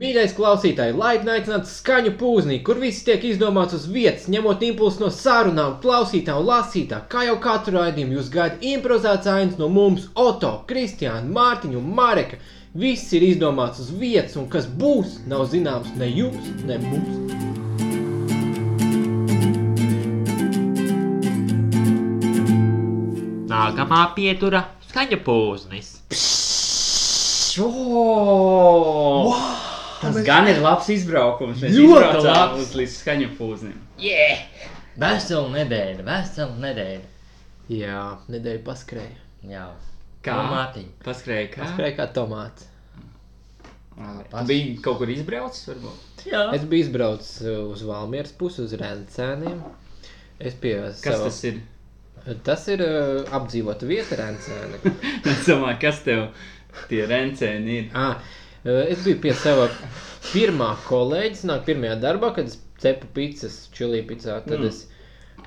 [0.00, 5.10] Mīļais klausītāj, laipni aicināts skaņu pūznī, kur viss tiek izdomāts uz vietas, ņemot impulsu no
[5.12, 7.02] sarunām, klausītā un lasītā.
[7.12, 12.40] Kā jau katru raidījumu jūs gaidat improvizēts ainas no mums, Oto, Kristiāna, Mārtiņa un Mareka.
[12.72, 17.36] Viss ir izdomāts uz vietas, un kas būs, nav zināms ne jums, ne mums.
[23.52, 26.00] Nākamā pietura skaņa pūznis.
[27.60, 29.59] Wow!
[30.00, 31.60] Tas gan ir labs izbraukums.
[31.60, 33.76] Mēs Ļoti uz līdz skaņu pūznim.
[34.00, 34.46] Yeah!
[35.00, 37.06] Vesela nedēļa, vesela nedēļa.
[37.70, 38.00] Jā,
[38.32, 39.18] nedēļa paskrēja.
[39.46, 39.66] Jā.
[40.24, 40.34] Kā?
[40.36, 40.94] No Mārtiņa.
[41.04, 41.62] Paskrēja kā?
[41.62, 42.66] Paskrēja kā tomāts.
[44.00, 44.24] Labi.
[44.30, 46.24] Pas- Tu biji kaut kur izbraucis, varbūt?
[46.28, 46.42] Jā.
[46.56, 49.60] Es biju izbraucis uh, uz Valmieras pusi, uz Rencēniem.
[50.40, 51.28] Es pie Kas sava...
[51.28, 51.60] tas ir?
[52.46, 54.80] Tas ir uh, apdzīvota vieta Rencēni.
[55.30, 56.26] Es domāju, kas tev
[56.90, 57.88] tie rencēni ir?
[57.96, 59.68] Ah, uh, es biju pie sava
[60.30, 64.40] pirmā kolēģis, nāk pirmajā darbā, kad es cepu pizzas čilī pizzā.
[64.44, 64.66] Tad Mm.
[64.68, 64.86] es,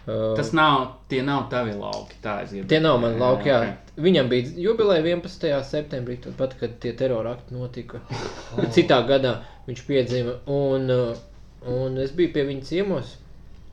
[0.08, 2.68] uh, Tas nav, tie nav tavi lauki, tā es gribu.
[2.68, 3.60] Tie nav mani lauki, jā.
[3.62, 3.98] ok.
[4.04, 5.62] Viņam bija jubileja 11.
[5.64, 8.02] septembrī, tad pat, kad tie terora akti notika.
[8.76, 13.18] Citā gadā viņš piedzima, un, uh, un es biju pie viņa ciemos.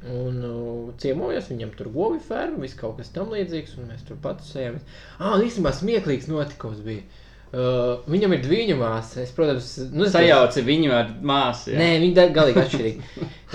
[0.00, 4.16] Un uh, ciemojos, viņam tur govi ferma, viss kaut kas tam līdzīgs, un mēs tur
[4.24, 4.86] patusējāmies.
[5.18, 7.02] Ah, īstenībā smieklīgs notikums bija.
[7.50, 9.24] Uh, viņam ir dviņu māsa.
[9.24, 11.72] Es, protams, nu, es Sajauci viņu ar māsu.
[11.72, 11.80] jā?
[11.80, 13.08] Nē, viņi ir galīgi atšķirīgi.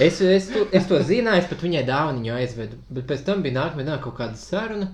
[0.03, 2.75] Es, es, to, es to zināju, es pat viņai dāvanu aizvedu.
[2.91, 4.89] Bet pēc tam bija nākamā dienā kaut kāda saruna.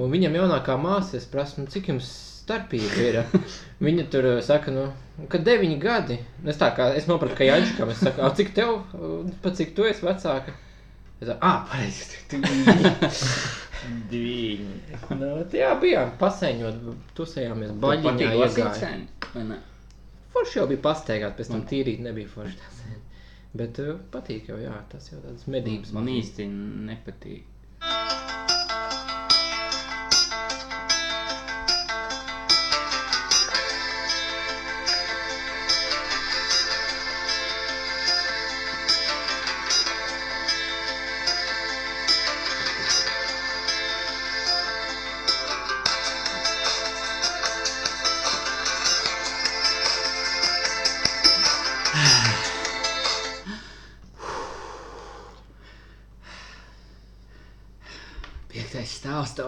[0.00, 3.20] Un viņam jaunākā māsa, es prasu, nu, cik jums starpība ir.
[3.86, 4.88] Viņa tur uh, saka, nu,
[5.30, 6.18] ka deviņi gadi.
[6.42, 9.76] Es, tā kā, es saprotu, ka Jančikam es saku, "Ā, cik tev, uh, pat cik
[9.78, 10.56] tu esi vecāka.
[11.20, 12.18] Es saku, ah, pareizi.
[14.10, 14.58] Divi.
[15.20, 16.80] Nu, jā, bijām pasēņot,
[17.18, 18.32] tusējāmies baļķiņā.
[18.36, 18.80] iegāja.
[20.34, 22.82] Forši jau bija pasteigāt, pēc tam tīrīt nebija forši tas.
[23.60, 25.90] Bet uh, patīk jau, jā, tas jau tāds medības.
[25.96, 26.46] Man īsti
[26.90, 27.49] nepatīk.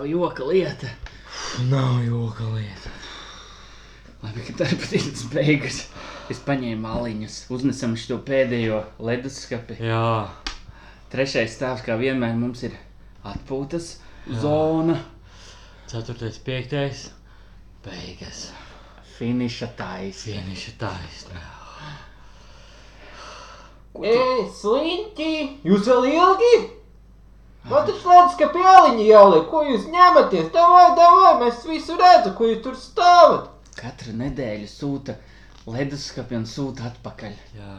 [0.03, 0.87] Tev joka lieta.
[1.71, 2.91] Nav joka lieta.
[4.23, 5.79] Labi, ka darba dienas beigas.
[6.31, 9.79] Es paņēmu maliņus, uznesam šo pēdējo leduskapi.
[9.83, 10.31] Jā.
[11.13, 12.77] Trešais stāvs, kā vienmēr, mums ir
[13.27, 13.97] atpūtas
[14.41, 14.97] zona.
[15.91, 17.11] Ceturtais, piektais.
[17.85, 18.51] Beigas.
[19.19, 20.47] Finiša taisnība.
[20.47, 21.43] Finiša taisnā.
[24.03, 25.35] Ei, sliņķi!
[25.69, 26.82] Jūs vēl ilgi?
[27.71, 30.49] Man taču lēdz, ka pieliņi jāliek, ko jūs ņematies?
[30.55, 33.51] Davai, davai, mēs visu redzam, ko jūs tur stāvat.
[33.79, 35.15] Katru nedēļu sūta
[35.71, 37.37] leduskapi un sūta atpakaļ.
[37.59, 37.77] Jā.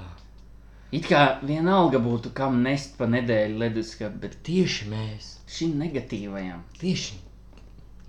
[0.94, 5.30] It kā vienalga būtu, kam nest pa nedēļu leduskapi, bet Tieši mēs.
[5.50, 7.20] šim negatīvajam, Tieši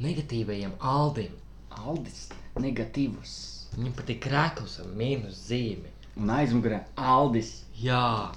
[0.05, 1.35] negatīvajiem aldim.
[1.75, 2.29] Aldis,
[2.63, 3.35] negatīvs.
[3.75, 5.91] Viņam patīk krēkls ar mīnus zīmi.
[6.21, 7.65] Un aizmugurē Aldis.
[7.83, 8.31] Jā.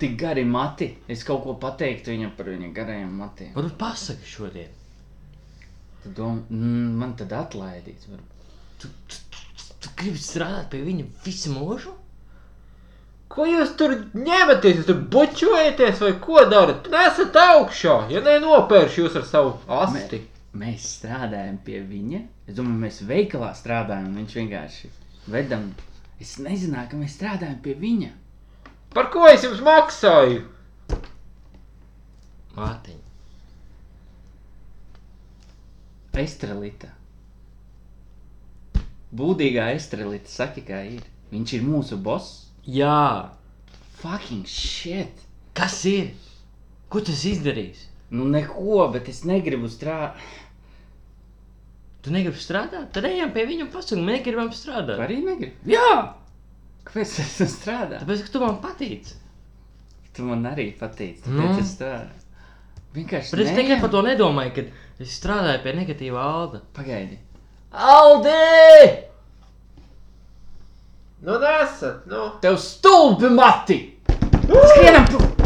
[0.00, 0.90] Tik gari mati.
[1.12, 3.54] Es kaut ko pateiktu viņam par viņa garajiem matiem.
[3.56, 4.76] Varbūt pasaki šodien.
[6.00, 8.06] Tu domā, mm, man tad atlaidīs.
[8.08, 8.46] varbūt.
[8.80, 11.92] Tu, tu, tu, tu gribi strādāt pie viņa visu mūžu?
[13.30, 14.80] Ko jūs tur ņematies?
[14.80, 16.88] Jūs tur bučojaties vai ko darat?
[16.90, 20.24] Nesat augšā, ja nenopērš jūs ar savu asti.
[20.58, 22.24] Mēs strādājam pie viņa.
[22.48, 24.08] Es domāju, mēs veikalā strādājam.
[24.18, 24.90] Viņš vienkārši
[25.30, 25.68] vedam.
[26.20, 28.10] Es nezināju, ka mēs strādājam pie viņa.
[28.94, 30.42] Par ko es jums maksāju?
[32.56, 32.96] Mārtiņ.
[36.20, 36.90] Estrelita.
[39.14, 41.06] Būdīgā estrelita, saki, kā ir.
[41.30, 42.50] Viņš ir mūsu boss.
[42.66, 43.30] Jā.
[44.02, 45.22] Fucking shit.
[45.54, 46.12] Kas ir?
[46.90, 47.86] Ko tas izdarīs?
[48.10, 50.18] Nu, neko, bet es negribu strādāt.
[52.00, 52.88] Tu negribi strādāt?
[52.94, 55.02] Tad ejam pie viņa un pasakām, mēs negribam strādāt.
[55.04, 55.68] Arī negribu.
[55.68, 56.19] Jā!
[56.90, 58.00] Kāpēc es tam strādāju?
[58.02, 59.12] Tāpēc, ka tu man patīc.
[60.16, 61.22] Tu man arī patīc.
[61.30, 61.44] Nu?
[61.44, 62.24] Tāpēc es strādāju.
[62.96, 63.36] Vienkārši.
[63.36, 66.64] Bet es tikai par to nedomāju, kad es strādāju pie negatīvā alda.
[66.74, 67.20] Pagaidi.
[67.70, 68.34] Aldi!
[71.22, 72.26] Nu, nesat, nu.
[72.42, 73.82] Tev stulbi mati!
[74.50, 75.06] Skrienam!
[75.06, 75.39] prom!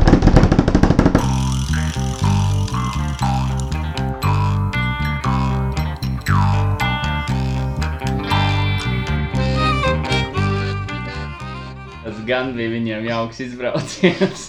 [12.29, 14.47] Gan bija viņiem jauks izbrauciens.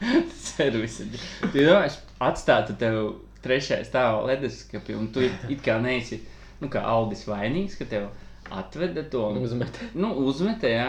[0.56, 1.08] Servisi.
[1.52, 1.86] Tu domā,
[2.26, 3.00] atstātu tev
[3.44, 6.20] trešajā stāvā leduskapī, un tu it, kā neesi,
[6.62, 8.08] nu kā Aldis vainīgs, ka tev
[8.50, 9.28] atveda to.
[9.32, 9.82] un- Uzmet.
[9.94, 10.88] Nu, uzmetē, jā.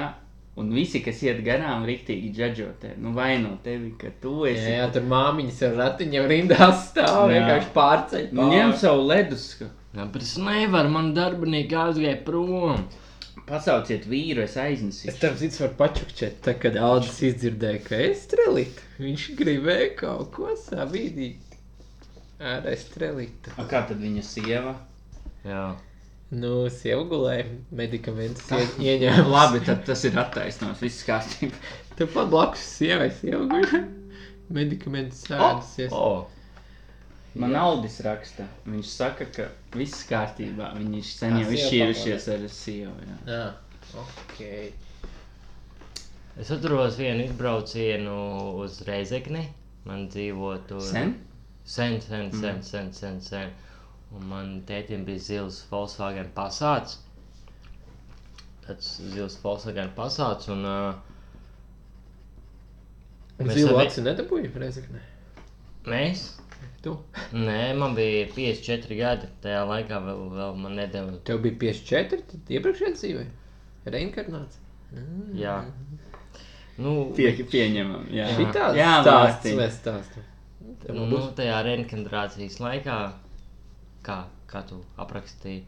[0.57, 4.72] Un visi, kas iet garām, rīktīgi džadžo te, nu vaino tevi, ka tu Jā, esi.
[4.74, 7.36] jā, tur māmiņas ar ratiņiem rindā stāv, Jā.
[7.36, 8.24] vienkārši pārceļ.
[8.33, 9.69] Nu, ņem savu leduskapu.
[9.94, 12.81] Jā, bet es nevaru, man darbinieki aizgāja prom.
[13.48, 15.19] Pasauciet vīru, es Es aiznesīšu.
[15.22, 21.57] tam citu varu pačukčēt, tā kad Aldis izdzirdēja, ka estrelīt, viņš gribēja kaut ko savīdīt
[22.39, 23.54] ar estrelītu.
[23.57, 24.74] A, kā tad viņa sieva?
[25.48, 25.75] Jā.
[26.31, 29.28] Nu, sieva gulēja, medikamentus ie- ieņēma.
[29.31, 31.56] Labi, tad tas ir attaisnojums, viss kārtībā.
[31.98, 33.78] Tepat blakus sievai sieva guļ.
[34.54, 35.92] Medikamentus sēdusies.
[35.95, 36.28] O,
[37.35, 39.44] Man Aldis raksta, viņš saka, ka
[39.77, 40.71] viss kārtībā.
[40.79, 42.94] Viņi ir sen jau izšķīrušies ar sievu.
[43.06, 43.18] Jā.
[43.29, 43.44] Jā,
[44.01, 44.39] ok.
[46.41, 48.15] es atceros vienu izbraucienu
[48.63, 49.44] uz Reizekni.
[49.85, 50.81] Man dzīvo tur.
[50.81, 51.13] Sen?
[51.63, 53.53] Sen, sen, sen, sen, sen, sen.
[54.15, 56.97] Un man tētim bija zils Volkswagen pasāts.
[58.65, 60.95] Tāds zils Volkswagen pasāts un uh,
[63.39, 65.00] Un abi- aci nedabūja reizeknē.
[65.85, 66.23] mēs.
[66.86, 66.94] Tu?
[67.33, 69.30] Nē, man bija 54 gadi.
[69.44, 71.19] Tajā laikā vēl, vēl man nedēļa.
[71.27, 73.25] Tev bija 54, tad iepriekšējā dzīvē.
[73.98, 74.62] Reinkarnāts.
[75.38, 75.57] Jā.
[76.77, 78.07] Nu, Pie, pieņemam.
[78.13, 80.25] Jā, Šitā jā stāsts mēs stāstam.
[80.83, 82.98] Tev nu, būs tajā reinkarnācijas laikā,
[84.06, 84.18] kā,
[84.51, 85.63] kā tu aprakstīji,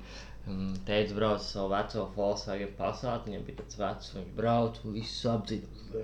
[0.47, 3.31] um, teica, brauc ar savu veco Volkswagen pasātu.
[3.31, 6.03] Viņam bija tāds vecs, viņš brauc un viss apdzīvo.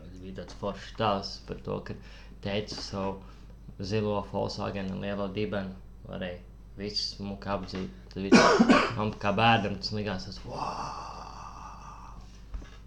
[0.00, 1.98] Tas bija tāds foršs stāsts par to, ka
[2.44, 5.74] teica savu zilo Volkswagen lielo dibenu.
[6.06, 6.42] Varēja
[6.80, 8.02] viss smuki apdzīt.
[8.12, 8.60] Tad viss,
[8.98, 12.22] man kā bērnam tas likās, tas wow!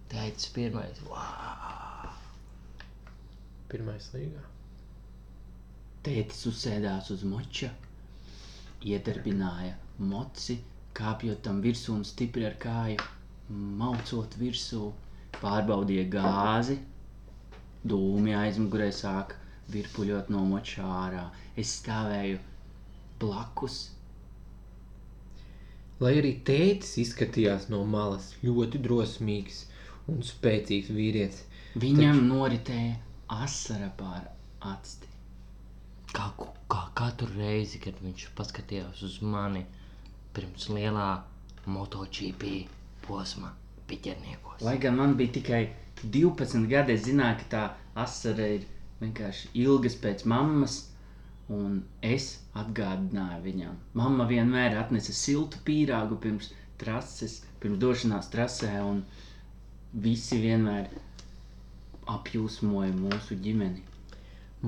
[0.10, 1.80] Teicis pirmais, wow!
[3.70, 4.42] pirmais līgā.
[6.06, 7.70] Tētis uzsēdās uz moča,
[8.92, 9.76] iedarbināja
[10.14, 10.56] moci,
[11.00, 13.04] kāpjot tam virsū un stipri ar kāju,
[13.82, 14.88] maucot virsū,
[15.40, 16.80] pārbaudīja gāzi,
[17.86, 19.36] dūmi aizmugurē sāk
[19.72, 21.30] virpuļot no moča ārā.
[21.60, 22.40] Es stāvēju
[23.22, 23.84] blakus,
[26.00, 29.58] Lai arī tētis izskatījās no malas ļoti drosmīgs
[30.08, 31.42] un spēcīgs vīrietis,
[31.84, 32.94] viņam noritēja
[33.36, 34.30] asara pār
[34.70, 35.10] acti.
[36.16, 36.30] Kā,
[36.72, 39.66] kā katru reizi, kad viņš paskatījās uz mani
[40.34, 41.10] pirms lielā
[41.68, 42.54] MotoGP
[43.04, 43.52] posma
[43.92, 44.64] piķerniekos.
[44.64, 45.62] Lai gan man bija tikai
[46.04, 47.64] 12 gadi, es zināju, ka tā
[48.04, 48.68] asara ir
[49.02, 50.78] vienkārši ilgas pēc mammas,
[51.50, 52.30] un es
[52.62, 53.78] atgādināju viņam.
[53.98, 56.52] Mamma vienmēr atnesa siltu pīrāgu pirms
[56.82, 59.04] trases, pirms došanās trasē, un
[60.06, 60.90] visi vienmēr
[62.16, 63.86] apjūsmoja mūsu ģimeni.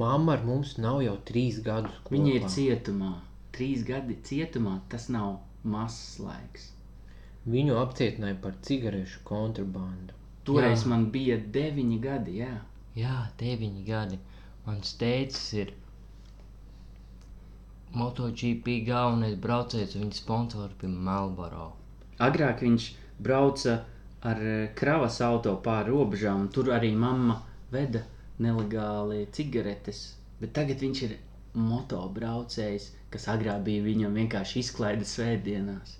[0.02, 1.98] Māma ar mums nav jau trīs gadus.
[2.06, 2.16] Kopā.
[2.16, 3.12] Viņa ir cietumā.
[3.56, 6.70] Trīs gadi cietumā, tas nav mazs laiks.
[7.52, 10.21] Viņu apcietināja par cigarešu kontrabandu.
[10.48, 10.90] Toreiz Jā.
[10.94, 12.54] man bija deviņi gadi, jā.
[12.98, 14.18] Jā, deviņi gadi.
[14.66, 15.74] Mans tēcis ir
[18.00, 21.70] MotoGP galvenais braucējs, viņa sponsors bija Marlboro.
[22.28, 22.88] Agrāk viņš
[23.28, 23.78] brauca
[24.32, 27.40] ar eh, kravas auto pāri robežām, un tur arī mamma
[27.74, 28.04] veda
[28.42, 30.04] nelegāli cigaretes.
[30.42, 31.18] Bet tagad viņš ir
[31.54, 35.98] motobraucējs, kas agrāk bija viņam vienkārši izklaide svētdienās.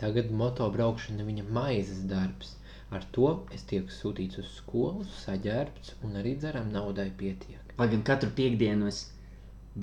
[0.00, 2.55] Tagad motobraukšana ir viņa maizes darbs.
[2.94, 7.72] Ar to es tiek sūtīts uz skolu, saģērbts un arī dzeram naudai pietiek.
[7.80, 9.00] Lai gan katru piekdienu es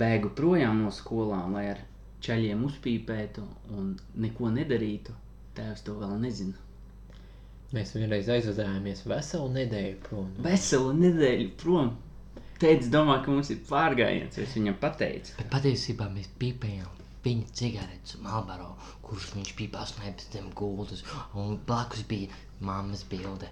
[0.02, 1.82] bēgu projām no skolām, lai ar
[2.24, 3.44] ceļiem uzpīpētu
[3.80, 3.90] un
[4.24, 5.12] neko nedarītu,
[5.58, 6.56] tēvs to vēl nezina.
[7.74, 10.32] Mēs vienreiz aizvadājāmies veselu nedēļu prom.
[10.48, 11.92] Veselu nedēļu prom.
[12.62, 14.38] Teicis, domā, ka mums ir pārgājiens.
[14.46, 15.34] Es viņam pateicu.
[15.42, 21.04] Bet patiesībā mēs pīpējām viņa cigaretes, Marlboro, kurus viņš pīpās no zem gultas,
[21.34, 23.48] un blakus bija mammas bilde.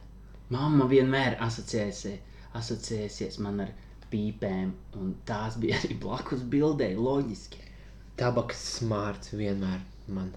[0.52, 2.20] Māma vienmēr asociēsies,
[2.58, 3.72] asociēsies man ar
[4.12, 7.62] pīpēm, un tās bija arī blakus bildei, loģiski.
[8.20, 9.80] Tabaks smārts vienmēr
[10.12, 10.28] man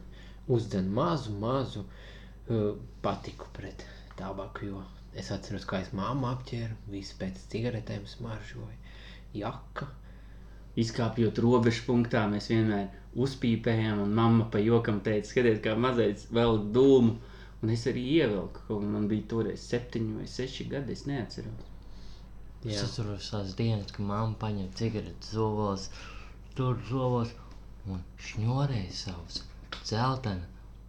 [0.48, 3.84] uzdzen mazu, mazu uh, patiku pret
[4.15, 4.84] tabaku, jo
[5.20, 8.80] es atceros, kā es māmu apķēru, visi pēc cigaretēm smaržoja,
[9.36, 9.89] jaka.
[10.80, 16.60] Izkāpjot robežu punktā, mēs vienmēr uzpīpējām, un mamma pa jokam teica, skatiet, kā mazais vēl
[16.75, 17.15] dūmu.
[17.63, 21.72] Un es arī ievilku, kā man bija toreiz septiņi vai seši gadi, es neatceros.
[22.65, 22.84] Es Jā.
[22.88, 25.88] atceros tās dienas, kad mamma paņem cigaretes zobos,
[26.57, 27.31] tur zobos
[27.89, 29.41] un šņurēja savus
[29.84, 30.45] dzeltena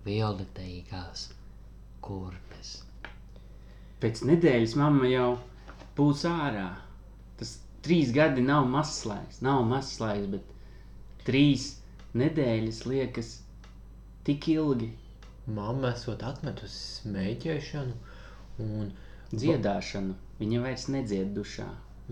[0.07, 1.29] violetīgās
[2.07, 2.75] kurpes.
[4.01, 5.29] pēc nedēļas mamma jau
[5.97, 6.67] būs ārā.
[7.41, 7.55] Tas
[7.87, 11.65] trīs gadi nav mazs laiks, nav mazs laiks, bet trīs
[12.23, 13.33] nedēļas liekas
[14.29, 14.93] tik ilgi.
[15.47, 17.99] Mamma esot atmetusi smēķēšanu,
[18.65, 18.89] un
[19.35, 21.67] Dziedāšanu viņa vairs nedzied dušā.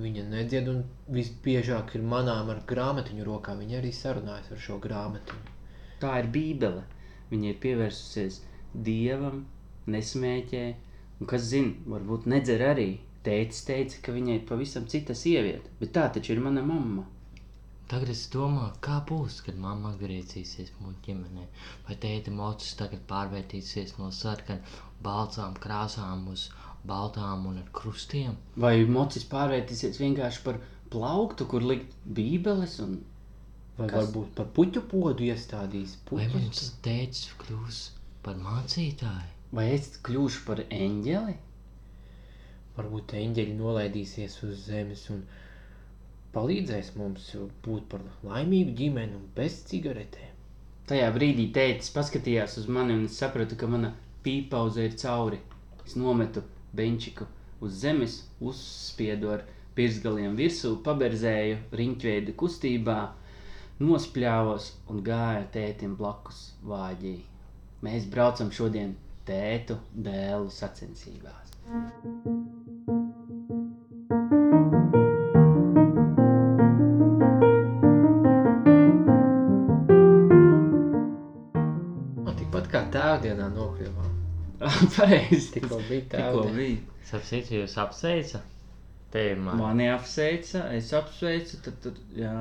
[0.05, 0.81] viņa nedzied, un
[1.17, 3.53] visbiežāk ir manām ar grāmatiņu rokā.
[3.61, 5.53] Viņa arī sarunājas ar šo grāmatiņu.
[6.03, 6.83] Tā ir Bībele.
[7.31, 8.41] Viņa ir pievērsusies
[8.89, 9.45] dievam,
[9.87, 10.65] nesmēķē,
[11.21, 12.89] un kas zina, varbūt nedzer arī.
[13.25, 17.07] Tētis teica, ka viņai ir pavisam cita sieviete, bet tā taču ir mana mamma.
[17.93, 21.47] Tagad es domāju, kā būs, kad mamma atgriezīsies mūsu ģimenē.
[21.89, 24.63] Vai tēta mocis tagad pārvērtīsies no sarkanām,
[25.09, 26.47] baltām krāsām uz
[26.93, 28.39] baltām un ar krustiem?
[28.67, 30.61] Vai mocis pārvērtīsies vienkārši par
[30.95, 32.97] plauktu, kur likt bībeles un
[33.77, 33.97] Vai Kas?
[33.99, 35.97] varbūt par puķu podu iestādīs?
[36.11, 36.35] Vai Puķis?
[36.41, 37.81] mums tētis kļūs
[38.23, 39.31] par mācītāju?
[39.55, 41.35] vai es kļūšu par eņģeli?
[42.77, 45.21] Varbūt eņģeļi nolaidīsies uz zemes un
[46.35, 47.29] palīdzēs mums
[47.65, 50.33] būt par laimīgu ģimeni un bez cigaretēm.
[50.91, 55.39] Tajā brīdī tētis paskatījās uz mani un es sapratu, ka mana pīpauze ir cauri.
[55.87, 56.43] Es nometu
[56.77, 57.27] benčiku
[57.65, 59.45] uz zemes, uzspiedu ar
[59.79, 62.99] pirsgaliem virsū, paberzēju riņķveida kustībā,
[63.85, 67.17] nospļāvos un gāju tētim blakus vāģī.
[67.85, 68.95] Mēs braucam šodien
[69.29, 71.57] tētu dēlu sacensībās.
[71.71, 72.44] No,
[83.15, 84.15] tēvdienā nokļuvām.
[84.97, 86.07] Pareizi, Tikko bija
[86.57, 86.81] bija.
[87.09, 88.41] Sapsīt, jūs apsveica?
[89.15, 89.59] Man.
[89.61, 92.35] Mani apsveica, es apsveicu, tad, tad jā.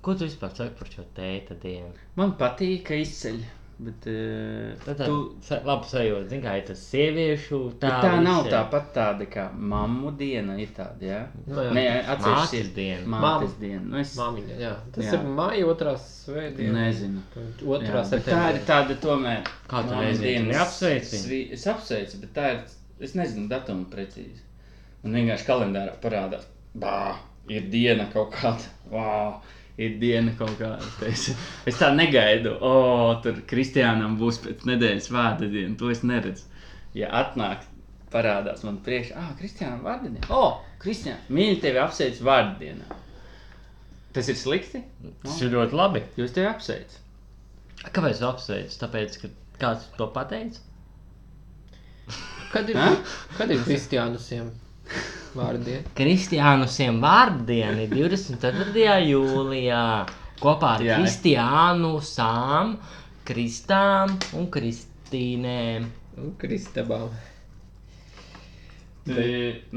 [0.00, 1.90] Ko tu vispār saki par šo tēta dienu?
[2.16, 3.42] Man patīk, ka izceļ,
[3.78, 5.06] bet uh, Tad tā
[5.44, 7.98] sa- labi sajūta, zin kā ir tas sieviešu tā, tā.
[8.06, 11.18] tā nav tāpat tāda kā mammu diena, ir tāda, jā?
[11.46, 11.74] Nu, jā.
[11.76, 13.04] Nē, Mātes atsevišķi diena.
[13.16, 13.82] Mātes Mam- diena.
[13.92, 14.72] Nu, es Māmiņa, jā.
[14.94, 15.12] Tas Jā.
[15.20, 16.72] ir māja otrā svētdiena.
[16.86, 17.22] nezinu.
[17.36, 19.44] Jā, Otrā bet tā ir tāda tomēr.
[19.68, 22.60] Kā tu nezini, neapsveici svi- Es apsveicu, bet tā ir,
[23.00, 24.40] es nezinu datumu precīzi.
[25.04, 27.14] Man vienkārši kalendārā parādās, bā,
[27.48, 29.40] ir diena kaut kāda, vā,
[29.80, 30.90] ir diena kaut kāda.
[31.08, 31.28] Es,
[31.68, 32.74] es tā negaidu, o,
[33.24, 36.46] tur Kristiānam būs pēc nedēļas vārda diena, to es neredzu.
[36.96, 37.66] Ja atnāk,
[38.12, 40.28] parādās man priekšā, ah, Kristiānam vārda diena.
[40.32, 40.44] O,
[40.82, 43.00] Kristiāna, mīļi tevi apsveic vārda dienā.
[44.16, 44.80] Tas ir slikti?
[45.24, 46.00] Tas ir ļoti labi.
[46.16, 46.94] Jūs tevi apsveic.
[47.92, 48.76] Kāpēc tu apsveic?
[48.80, 49.28] Tāpēc, ka
[49.60, 50.62] kāds to pateica?
[52.52, 52.78] Kad ir,
[53.36, 54.48] kad ir kristiānusiem
[55.36, 55.94] vārdiena?
[55.98, 58.96] Kristiānusiem vārdiena ir 24.
[59.10, 59.84] jūlijā
[60.42, 60.98] kopā ar Jā.
[61.00, 62.76] Kristiānusām,
[63.26, 65.88] Kristām un Kristīnēm.
[66.20, 67.10] Un Kristabām.
[69.06, 69.18] Tad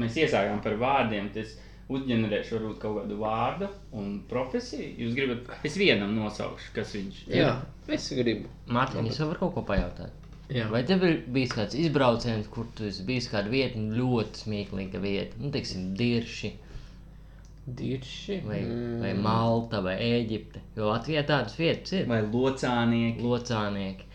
[0.00, 1.28] Mēs iesākām par vārdiem.
[1.34, 1.52] Tas
[1.90, 4.92] uzģenerēšu varbūt kaut kādu vārdu un profesiju.
[5.04, 7.36] Jūs gribat, es vienam nosaukšu, kas viņš ir.
[7.40, 7.52] Jā,
[7.90, 8.50] es gribu.
[8.70, 10.19] Mārtiņ, es varu kaut ko pajautāt.
[10.50, 10.64] Jā.
[10.72, 14.98] Vai tev ir bijis kāds izbrauciens, kur tu esi bijis kāda vieta, nu, ļoti smieklīga
[15.02, 16.50] vieta, nu, teiksim, dirši,
[17.70, 18.40] Dirši.
[18.46, 19.00] vai, Mm.
[19.02, 20.58] vai Malta, vai Ēģipte?
[20.76, 22.06] Jo Latvijā tādas vietas ir.
[22.08, 23.20] Vai locānieki.
[23.22, 24.06] Locānieki.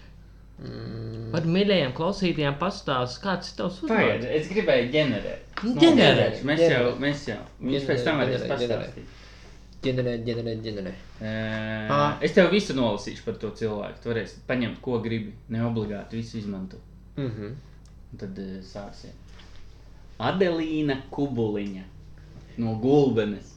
[0.59, 1.31] Mm.
[1.31, 4.25] Par mīļajiem klausītājiem pastāstīs, kāds ir tavs uzvārds.
[4.25, 5.63] es gribēju ģenerēt.
[5.63, 6.45] Nu, Es ģenerē, noģenerēšu.
[6.51, 7.39] Mēs jau, mēs jau.
[7.61, 8.67] Viņš pēc tam varēs pastāstīt.
[8.67, 9.03] Ģenerē,
[9.85, 10.93] ģenerē, ģenerē.
[11.21, 11.33] Ē,
[11.91, 11.99] Ā.
[12.25, 14.01] Es tev visu nolasīšu par to cilvēku.
[14.03, 15.35] Tu varēsi paņemt, ko gribi.
[15.53, 16.81] Ne obligāti visu izmantot.
[17.17, 17.53] Mhm.
[18.11, 19.13] Un tad uh, sāksim.
[20.23, 21.83] Adelīna Kubuliņa
[22.63, 23.51] no Gulbenes.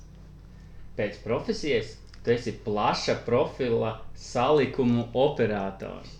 [0.98, 1.94] Pēc profesijas
[2.24, 6.16] tu esi plaša profila salikumu operators.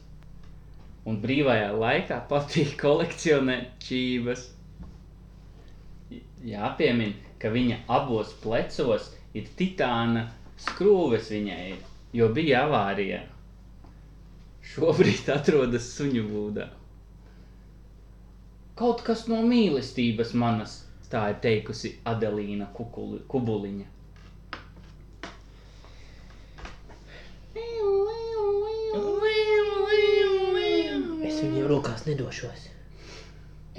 [1.09, 4.47] Un brīvajā laikā patīk kolekcionēt čības.
[6.49, 11.75] Jāpiemin, ka viņa abos plecos ir titāna skrūves viņai,
[12.17, 13.23] jo bija avārija.
[14.69, 16.69] Šobrīd atrodas suņu būdā.
[18.79, 23.87] Kaut kas no mīlestības manas, tā ir teikusi Adelīna Kukuli, Kubuliņa.
[31.29, 32.69] Es viņiem rokās nedošos.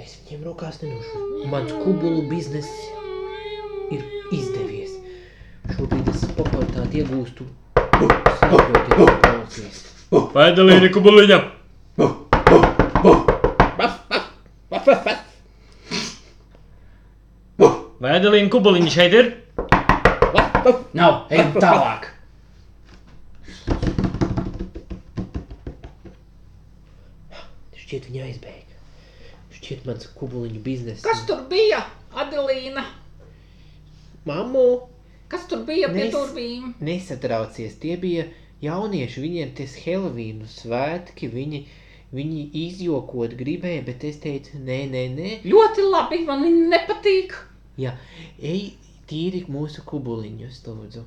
[0.00, 1.48] Es viņiem rokās nedošos.
[1.52, 2.70] Mans kubulu bizness
[3.92, 4.79] ir izdevies.
[6.40, 7.44] Popularitāti iegūstu.
[8.00, 9.80] Slēpjoties klausies.
[10.32, 11.36] Vai dalīni kubuliņa?
[18.00, 19.28] Vai dalīni kubuliņa šeit ir?
[20.96, 22.08] Nav, ejam tālāk!
[27.82, 28.80] Šķiet, viņa aizbēga.
[29.58, 31.04] Šķiet, mans kubuliņu biznesa.
[31.04, 31.82] Kas tur bija?
[32.16, 32.86] Adelīna!
[34.24, 34.64] Mammu,
[35.30, 36.72] Kas tur bija pie Nes- durvīm?
[36.82, 37.76] nesatraucies.
[37.82, 38.24] Tie bija
[38.64, 41.30] jaunieši, viņiem tas Helovīnu svētki.
[41.30, 41.60] Viņi,
[42.12, 45.30] viņi izjokot gribēja, bet es teicu, nē, nē, nē.
[45.46, 47.36] Ļoti labi, man viņi nepatīk.
[47.78, 47.94] Jā,
[48.42, 48.72] ej,
[49.08, 51.04] tīri mūsu kubuliņus, lūdzu.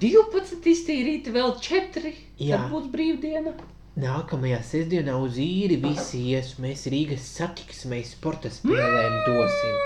[0.00, 2.12] 12 iztīrīti, vēl 4.
[2.40, 2.58] Jā.
[2.58, 3.52] Tad būs brīvdiena.
[4.00, 6.56] Nākamajā sestdienā uz īri visi ies.
[6.58, 9.76] Mēs Rīgas satiksmēs sporta spēlēm dosim.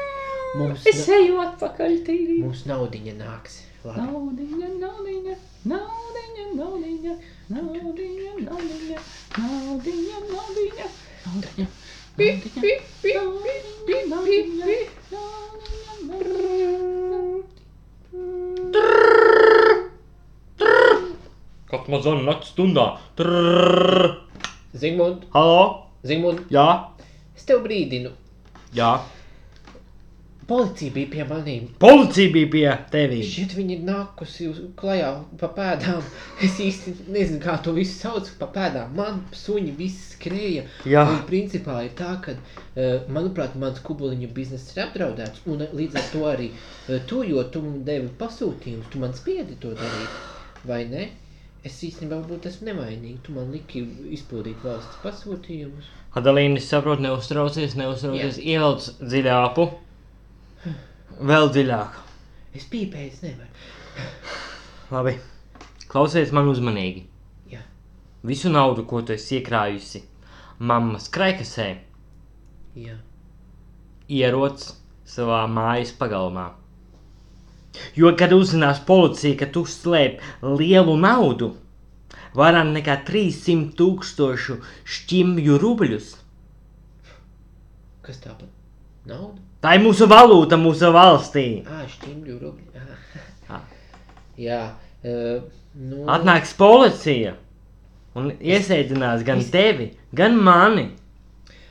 [0.59, 2.39] Mums, Es eju atpakaļ tīrīt.
[2.41, 3.59] mums naudiņa nāks.
[3.85, 4.01] Labi.
[4.03, 5.35] Naudiņa, naudiņa,
[5.71, 7.13] naudiņa, naudiņa,
[7.55, 8.99] naudiņa, naudiņa,
[9.39, 10.87] naudiņa, naudiņa,
[11.25, 11.67] naudiņa.
[12.19, 13.23] Pip, pip, pip,
[13.87, 14.89] pip, pip, pip.
[21.69, 22.87] Kas man zvana naktas stundā?
[23.15, 24.25] Trrrr.
[24.75, 25.87] Zigmund, Halo?
[26.03, 26.67] Zigmund, Jā?
[27.37, 28.11] es tev brīdinu.
[28.75, 28.99] Jā.
[30.49, 31.65] Policija bija pie maniem.
[31.79, 33.27] Policija bija pie tevis.
[33.29, 35.11] Šķiet, viņi ir nākusi uz klajā
[35.43, 35.99] pa pēdām.
[36.47, 38.31] Es īsti nezinu, kā to visu sauc.
[38.41, 40.63] Pa pēdām man suņi viss skrēja.
[40.89, 41.03] Jā.
[41.05, 42.33] Un principā ir tā, ka,
[42.73, 45.43] eh, manuprāt, mans kubuliņu bizness ir apdraudēts.
[45.53, 49.13] Un eh, līdz ar to arī eh, tu, jo tu man devi pasūtījumus, tu man
[49.19, 50.23] spiedi to darīt.
[50.71, 51.11] Vai ne?
[51.69, 53.21] Es īstenībā varbūt esmu nevainīga.
[53.27, 53.85] Tu man liki
[54.17, 55.93] izpildīt valsts pasūtījumus.
[56.17, 58.41] Adalīna, es saprotu, neuztraucies, neuztraucies.
[58.41, 59.69] Ievelc dziļāku.
[61.19, 61.97] Vēl dziļāk.
[62.55, 63.51] Es pīpēju, es nevaru.
[64.93, 65.15] Labi.
[65.91, 67.03] Klausies man uzmanīgi.
[67.51, 67.63] Jā.
[68.29, 70.05] Visu naudu, ko tu esi iekrājusi
[70.59, 71.69] mammas kraikasē,
[72.79, 72.97] Jā.
[74.11, 74.63] ieroc
[75.09, 76.51] savā mājas pagalmā.
[77.99, 81.53] Jo, kad uzzinās policija, ka tu slēp lielu naudu,
[82.39, 84.59] vairāk nekā 300 tūkstošu
[84.97, 86.17] šķimju rubļus,
[88.09, 88.49] Kas tāpat?
[89.05, 89.43] Nauda?
[89.65, 91.47] Tā ir mūsu valūta mūsu valstī.
[91.67, 92.87] Ā, šķimļu rubļi.
[93.49, 93.61] Ā.
[94.39, 94.63] Jā.
[95.03, 95.45] Uh,
[95.79, 97.37] nu, Atnāks policija
[98.19, 100.89] un iesēdinās gan tevi, gan mani.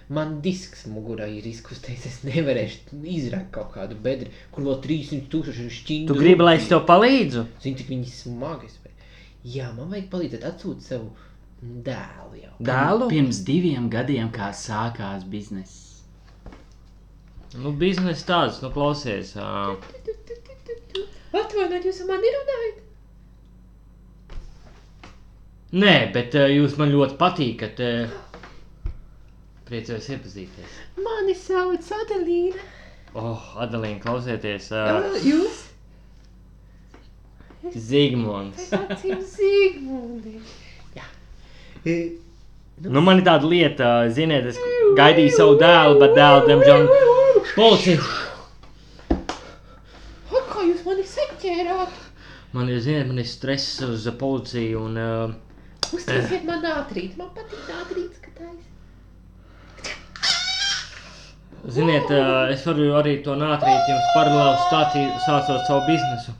[0.07, 2.05] Man disks mugurā ir izkustējis.
[2.07, 6.07] Es nevarēšu izrakt kaut kādu bedri, kur vēl 300 tūkstoši šķīņu.
[6.07, 7.43] Tu gribi, lai es tev palīdzu?
[7.63, 8.93] Zini, cik viņi smagi spēj.
[9.57, 11.11] Jā, man vajag palīdzēt atsūt savu
[11.59, 12.53] dēlu jau.
[12.63, 13.11] Dēlu?
[13.11, 15.86] Pirms diviem gadiem, kā sākās bizness.
[17.57, 19.31] Nu, biznesa tāds, nu, klausies.
[19.35, 19.77] Uh,
[21.37, 22.83] Atvainojiet, jūs ar mani runājat?
[25.77, 27.81] nē, bet uh, jūs man ļoti patīkat.
[27.83, 28.91] Uh,
[29.67, 30.75] priecājos iepazīties.
[31.03, 32.61] Mani sauc Adelīna.
[33.17, 34.69] Oh, Adalīna, klausieties.
[34.71, 35.63] Uh, Uh, jūs?
[37.73, 38.69] Zigmunds.
[38.77, 40.37] Acīm Zigmundi.
[40.95, 41.03] Jā.
[41.83, 41.97] E,
[42.85, 44.57] Nu, man ir tāda lieta, ziniet, es
[44.99, 46.83] gaidīju savu dēlu, bet dēlu, diemžēl,
[47.57, 47.97] policija.
[50.29, 51.93] O, kā jūs mani saķērāt?
[52.53, 54.97] Man ir, ziniet, man ir stress uz policiju un...
[55.01, 57.15] Uh, Uztaisiet man ātrīt.
[57.17, 58.65] Man patīk ātrīt skatājs.
[61.77, 66.35] Ziniet, uh, es varu arī to nātrīt jums paralēli stāstīt, sācot savu biznesu.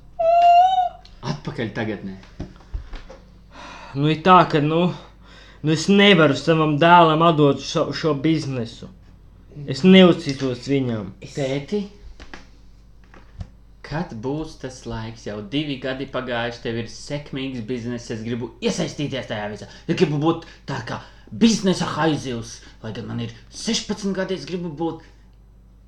[1.34, 2.18] Atpakaļ tagadnē.
[3.98, 4.92] Nu, ir tā, ka, nu,
[5.66, 8.92] nu es nevaru savam dēlam atdot šo, šo biznesu.
[9.66, 11.14] Es neuzticos viņam.
[11.34, 11.80] Tēti,
[13.88, 15.26] kad būs tas laiks?
[15.26, 18.12] Jau divi gadi pagājuši, tev ir sekmīgs bizness.
[18.14, 19.70] Es gribu iesaistīties tajā visā.
[19.88, 22.60] Es gribu būt tā kā biznesa haizivs.
[22.84, 25.02] Lai gan man ir 16 gadi, es gribu būt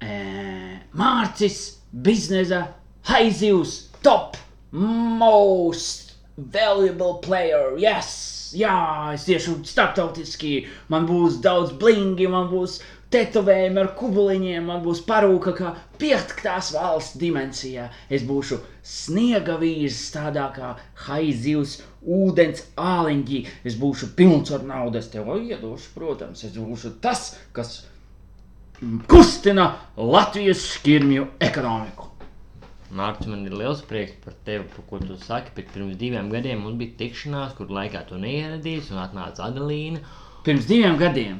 [0.01, 1.61] e, Mārcis,
[1.93, 2.65] biznesa
[3.11, 4.37] haizivs, top,
[4.71, 7.77] most valuable player.
[7.77, 8.15] Yes!
[8.49, 10.63] Jā, es iešu starptautiski.
[10.89, 12.79] Man būs daudz blingi, man būs
[13.13, 17.87] tetovējumi ar kubuliņiem, man būs parūka kā piektās valsts dimensijā.
[18.09, 20.75] Es būšu sniega vīrs, tādā kā
[21.07, 23.41] haizivs, ūdens āliņģī.
[23.65, 26.45] Es būšu pilns ar naudu, es tev iedošu, protams.
[26.45, 27.81] Es būšu tas, kas
[29.09, 32.09] kustina Latvijas skirmju ekonomiku.
[32.89, 35.53] Mārcis, man ir liels prieks par tevi, par ko tu saki.
[35.57, 40.01] Bet pirms diviem gadiem mums bija tikšanās, kur laikā tu neieradies un atnāca Adelīna.
[40.45, 41.37] Pirms diviem gadiem.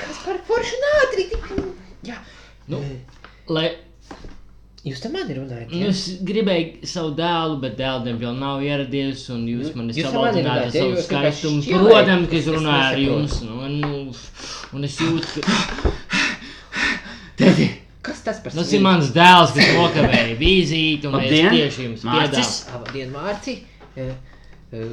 [0.00, 1.34] Kas par foršu ātrīt?
[2.06, 2.20] Jā.
[2.70, 2.96] Nu, E,
[3.48, 3.68] lai
[4.86, 5.72] Jūs tam mani runājat?
[5.74, 5.88] Jā?
[5.90, 9.24] es gribēju savu dēlu, bet dēls diemžēl nav ieradies.
[9.34, 10.12] Un jūs man jūs ja?
[10.14, 11.64] savu Jūs skaistumu.
[11.66, 13.40] Protams, ka es Es runāju ar jums.
[13.48, 13.90] Nu, nu,
[14.78, 15.90] un es jūtu, ka
[17.36, 17.66] Tēti,
[18.06, 21.08] Kas tas par tas ir mans dēls, kas nokavēja vīzīti.
[21.10, 22.76] Un es Labdien, tieši jums piedāvāju.
[22.76, 23.56] Labdien, Mārci.
[23.96, 24.06] E,
[24.70, 24.86] e,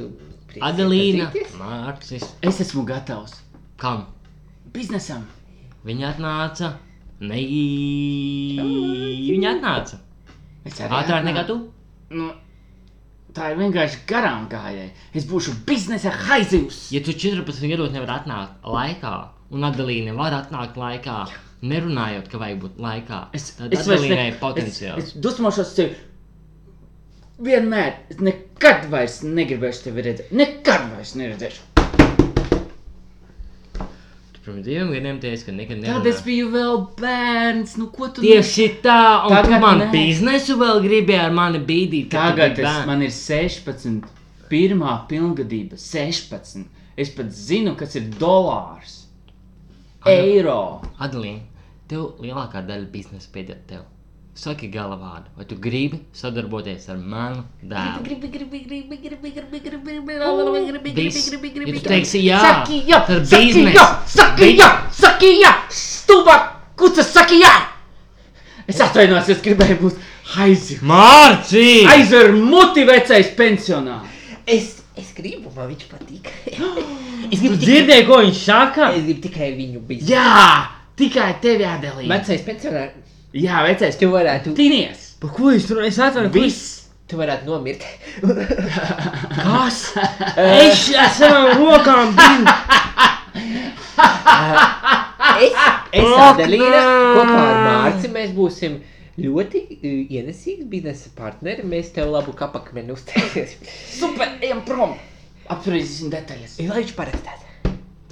[0.50, 1.28] prieks Adelīna.
[1.60, 2.26] Mārcis.
[2.42, 3.38] es esmu gatavs.
[3.78, 4.08] Kam?
[4.74, 5.24] Biznesam.
[5.86, 6.72] Viņa atnāca.
[7.24, 7.38] Nē,
[8.58, 10.00] viņa atnāca.
[10.66, 11.56] Es arī Ātrāk nekā tu.
[12.14, 12.30] Nu,
[13.36, 14.90] tā ir vienkārši garām gājēji.
[15.16, 16.86] Es būšu biznesa haizivs.
[16.94, 19.14] Ja tu 14 gados nevar atnākt laikā,
[19.54, 21.18] un Adelīna nevar atnākt laikā,
[21.64, 24.98] nerunājot, ka vajag būt laikā, Es, tad es Adelīnai ne- ir potenciāls.
[24.98, 25.94] Es, es dusmošos tevi.
[27.44, 30.28] Vienmēr, nekad vairs negribēšu tevi redzēt.
[30.38, 31.64] Nekad vairs neredzēšu.
[34.44, 37.78] Pirms diviem gadiem teici, ka nekad Tad es biju vēl bērns.
[37.80, 39.86] Nu, ko tu Tieši tā, un Tagad tu man nē.
[39.94, 42.10] biznesu vēl gribēji ar mani bīdīt.
[42.12, 42.86] Tagad es, bērns.
[42.90, 44.04] man ir 16,
[44.50, 46.66] pirmā pilngadība, 16.
[47.00, 48.98] Es pat zinu, kas ir dolārs,
[50.06, 50.60] eiro.
[51.00, 51.40] Adelīna,
[51.88, 53.88] tev lielākā daļa biznesa pieder tev.
[54.34, 58.00] Saki gala vārdu, vai tu gribi sadarboties ar manu dēlu?
[58.02, 61.28] Gribi, gribi, gribi, gribi, gribi, gribi, gribi, Viss.
[61.30, 63.76] Ja tu teiksi jā, Saki jā, tad saki biznes.
[63.76, 63.84] jā,
[64.16, 66.34] saki jā, saki jā, stulbā
[66.74, 67.52] kuca, saki jā.
[68.66, 70.02] Es atvainojos, es gribēju būt
[70.34, 70.80] haizi.
[70.82, 71.84] Mārci!
[71.94, 74.10] Aizver muti vecais pensionārs.
[74.50, 76.30] Es, es gribu, man viņš patīk.
[77.30, 78.90] es, gribu dzirdēji, ko viņš saka?
[78.98, 80.10] es gribu tikai viņu biznesu.
[80.10, 80.48] Jā,
[80.98, 82.10] tikai tevi atdalīja.
[82.16, 83.03] Vecais pensionārs,
[83.34, 85.08] Jā, vecais, tu varētu, tinies.
[85.18, 85.80] Pa ko viņš tur?
[85.82, 86.84] Es atvainu, Viss.
[87.10, 87.82] tu varētu nomirt.
[89.40, 89.80] Kas?
[90.38, 92.44] Es ar savām rokām biju.
[95.34, 95.54] Es,
[95.90, 96.80] es Adelīna,
[97.16, 98.76] kopā ar Mārci mēs būsim
[99.18, 101.64] ļoti uh, ienesīgi biznesa partneri.
[101.66, 103.66] Mēs tev labu kapakmeni uztaisīsim.
[103.98, 104.94] Super, ejam prom.
[105.50, 106.60] Apspriedīsim detaļas.
[106.62, 107.42] Lai viņš parakstās.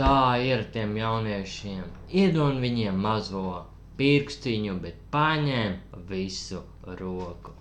[0.02, 1.85] Tā ir tiem jauniešiem.
[2.11, 3.61] Iedod viņiem mazo
[3.98, 5.78] pirkstiņu, bet paņem
[6.09, 6.62] visu
[6.98, 7.52] roku.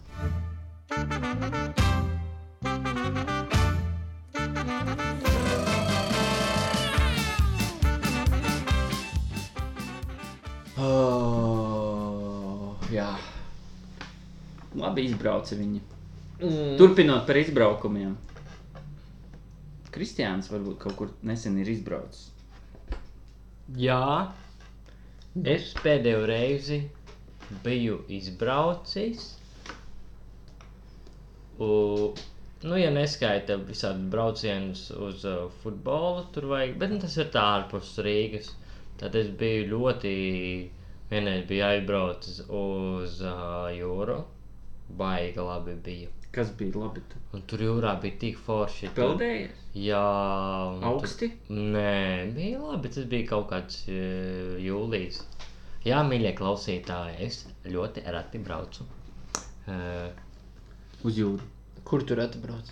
[10.82, 13.12] Oh, jā.
[14.76, 15.82] Labi izbrauca viņi.
[16.42, 16.76] Mm.
[16.80, 18.16] Turpinot par izbraukumiem.
[19.92, 22.30] Kristiāns varbūt kaut kur nesen ir izbraucis.
[23.78, 24.32] Jā,
[25.36, 26.78] es pēdējo reizi
[27.64, 29.28] biju izbraucis.
[31.62, 31.70] U,
[32.66, 37.44] nu, ja neskaita visādi braucienus uz uh, futbolu, tur vajag, bet nu, tas ir tā
[37.58, 38.52] ārpus Rīgas.
[39.02, 40.16] Tad es biju ļoti,
[41.14, 44.20] vienreiz biju aizbraucis uz uh, jūru.
[45.00, 46.21] Baigi labi bija.
[46.32, 47.02] Kas bija labi?
[47.12, 48.92] tu Un tur jūrā bija tik forši.
[48.96, 49.62] Peldējies?
[49.76, 50.04] Jā,
[50.88, 51.32] Augsti?
[51.52, 52.92] Nē, bija labi.
[52.96, 55.22] Tas bija kaut kāds uh, jūlijas.
[55.84, 58.86] Jā, mīļie klausītāji, es ļoti reti braucu.
[59.68, 60.12] Uh,
[61.08, 61.48] Uz jūru.
[61.88, 62.68] Kur tur atbrauc?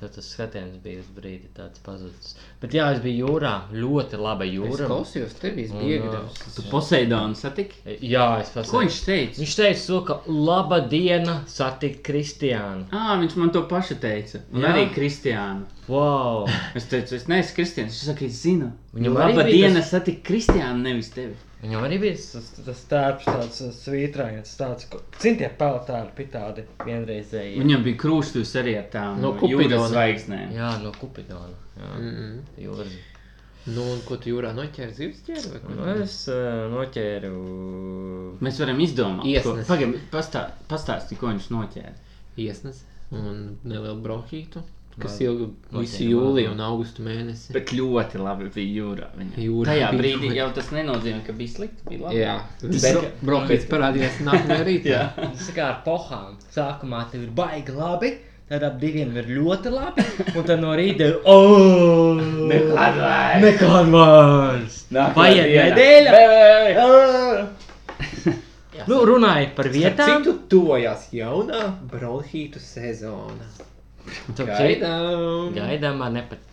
[0.00, 2.34] Tad tas skatiens bija uz brīdi tāds pazudis.
[2.60, 3.52] Bet jā, es biju jūrā.
[3.72, 4.88] Ļoti laba Es jūra.
[4.90, 6.54] klausījos tevis, Un, bija ā, iegādājums.
[6.56, 7.78] Tu Poseidonu satiki?
[8.02, 8.80] Jā, es Ko pasaku.
[8.84, 9.40] viņš teica?
[9.40, 12.88] Viņš teica, to, ka laba diena satikt Kristiānu.
[12.90, 14.42] Ā, viņš man to pašu teica.
[14.52, 14.72] Un Jā.
[14.74, 15.64] arī Kristiānu.
[15.88, 16.46] Wow!
[16.74, 17.94] Es teicu, es neesmu Kristians.
[17.94, 18.72] Viņš saka, es zinu.
[18.94, 21.34] Viņam Laba diena tas- satikt Kristiānu, nevis tevi.
[21.64, 27.56] Viņam arī bija tas, tas tērps, tāds svītrājums, tāds, ko cintie peltāri, tādi vienreizēji.
[27.62, 29.88] Viņam bija krūšļus arī ar tām No Kupidona.
[29.88, 30.52] zvaigznēm.
[30.58, 31.56] Jā, no Kupidona.
[31.80, 32.38] Jā, Mm.
[32.60, 32.92] jūras.
[33.66, 35.50] Nu, un ko tu jūrā noķēri zivs ķēri?
[35.54, 35.68] vai ko?
[35.78, 37.30] Nu, es uh, noķēru.
[38.44, 39.66] Mēs varam izdomāt, Iesnes.
[39.70, 41.94] Pagaidām, pastā, pastāsti, ko viņš noķēra.
[42.44, 42.82] Iesnes
[43.14, 44.60] un nelielu bronhītu,
[45.02, 47.52] kas ilga visu jūliju un augustu mēnesi.
[47.56, 49.08] Bet ļoti labi bija jūrā.
[49.18, 49.34] Viņa.
[49.44, 51.82] Jūrā Tajā bija brīdī jau tas nenozīmē, ka bija slikti.
[51.88, 52.20] Bija labi.
[52.20, 55.00] Jā, Tas kā- bronhīts parādījās nākamajā rītā.
[55.18, 56.30] Tas kā ar pohām.
[56.54, 58.12] Sākumā tev ir baigi labi,
[58.48, 60.04] tad ap diviem ir ļoti labi,
[60.36, 62.14] un tad no rīta ir oh!
[62.50, 63.42] Nekad vairs.
[63.48, 64.80] Nekad vairs!
[65.16, 66.12] Paiet nedēļa!
[68.90, 70.10] Nu, runājot par Vietām?
[70.10, 70.32] Cik tu
[70.66, 73.46] tojās jaunā bronhītu sezona?
[74.38, 75.54] Gaidām!
[75.56, 76.50] gaidām ar nepat.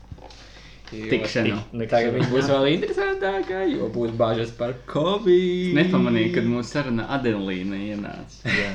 [0.92, 1.60] Tikšanu.
[1.88, 5.76] Tagad viņš būs vēl interesantākā, jo būs bažas par Covid.
[5.78, 8.52] Nepamanīju, kad mūsu saruna Adelīna ienāca.
[8.52, 8.74] Jā.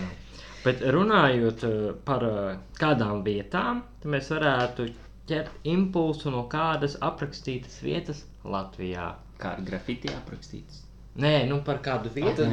[0.64, 1.74] Bet runājot eh,
[2.08, 4.88] par eh, kādām vietām, tad mēs varētu
[5.28, 9.12] ķert impulsu no kādas aprakstītas vietas Latvijā.
[9.38, 10.86] Kā ar grafiti aprakstīts.
[11.20, 12.48] Nē, nu par kādu vietu.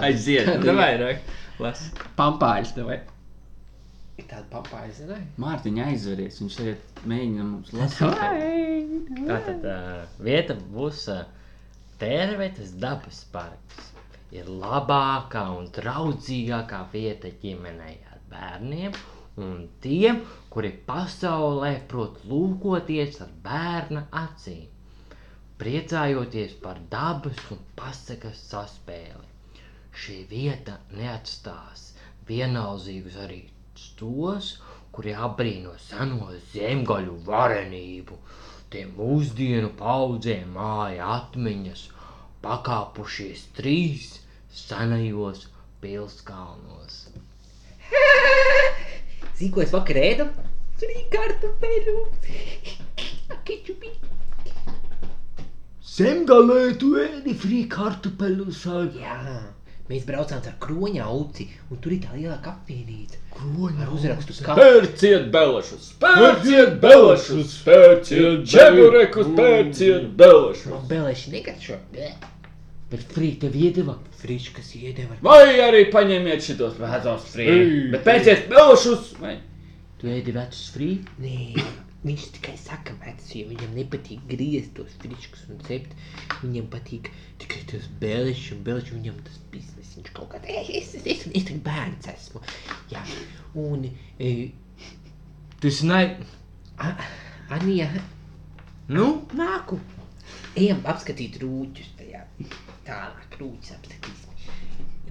[0.00, 1.20] Aiziet, nu vairāk.
[1.62, 1.86] Las.
[2.18, 2.98] pampāļas tev vai?
[4.16, 5.24] Ir tāda pampāļa, zināji?
[5.42, 9.10] Mārtiņa aizveries, viņš šeit mēģina mums lasīt.
[9.28, 11.24] Tātad uh, vieta būs uh,
[12.00, 13.90] Tērvetes dabas parks.
[14.36, 18.96] Ir labākā un draudzīgākā vieta ģimenei ar bērniem
[19.46, 20.18] un tiem,
[20.52, 24.66] kuri pasaulē prot lūkoties ar bērna acīm.
[25.60, 29.28] priecājoties par dabas un pasakas saspēli.
[30.02, 31.86] Šī vieta neatstās
[32.28, 33.38] vienaldzīgus arī
[33.98, 34.50] tos,
[34.94, 38.18] kuri apbrīno seno zemgaļu varenību.
[38.72, 41.82] Tie mūsdienu paudzēm māja atmiņas,
[42.44, 44.08] pakāpušies trīs
[44.62, 45.46] senajos
[45.84, 46.98] pilskalnos.
[49.36, 50.30] Zini, ko es vakar ēdu?
[51.12, 51.98] Kartupeļu.
[55.96, 58.98] Zemgalē tu ēdi frī kartupeļu saļu.
[59.00, 59.36] Jā,
[59.90, 63.20] mēs braucām ar kroņa auci, un tur ir tā lielā kafejnīca.
[63.36, 64.36] Kroņa ar uzrakstu.
[64.56, 70.70] Pērciet belešus, pērciet belešus, pērciet čeburekus, pērciet belešus.
[70.72, 71.78] Man beleši negaršo.
[72.90, 73.96] Bet frī tev iedeva.
[74.20, 75.18] Friškas iedeva.
[75.26, 77.48] Vai arī paņemiet šitos vecos frī,
[77.92, 79.12] bet pērciet belešus.
[79.20, 79.36] Vai?
[80.00, 80.90] Tu ēdi vecus frī?
[81.20, 81.64] Nē,
[82.06, 85.92] viņš tikai saka vecs, jo viņam nepatīk griezt tos friškus un cept.
[86.42, 87.10] Viņam patīk
[87.42, 89.75] tikai tos beleši un beleši, viņam tas biznes.
[89.96, 92.42] Viņš kaut kā, es, es, es, es, es bērns esmu.
[92.92, 93.00] Jā,
[93.56, 93.86] un
[94.20, 94.32] e,
[95.88, 96.18] nav.
[96.76, 96.96] A-
[97.56, 97.88] Anija,
[98.88, 99.80] Nu, nāku.
[100.56, 102.20] Ejam apskatīt rūķus tajā.
[102.86, 104.22] Tālāk rūķus apskatīsim.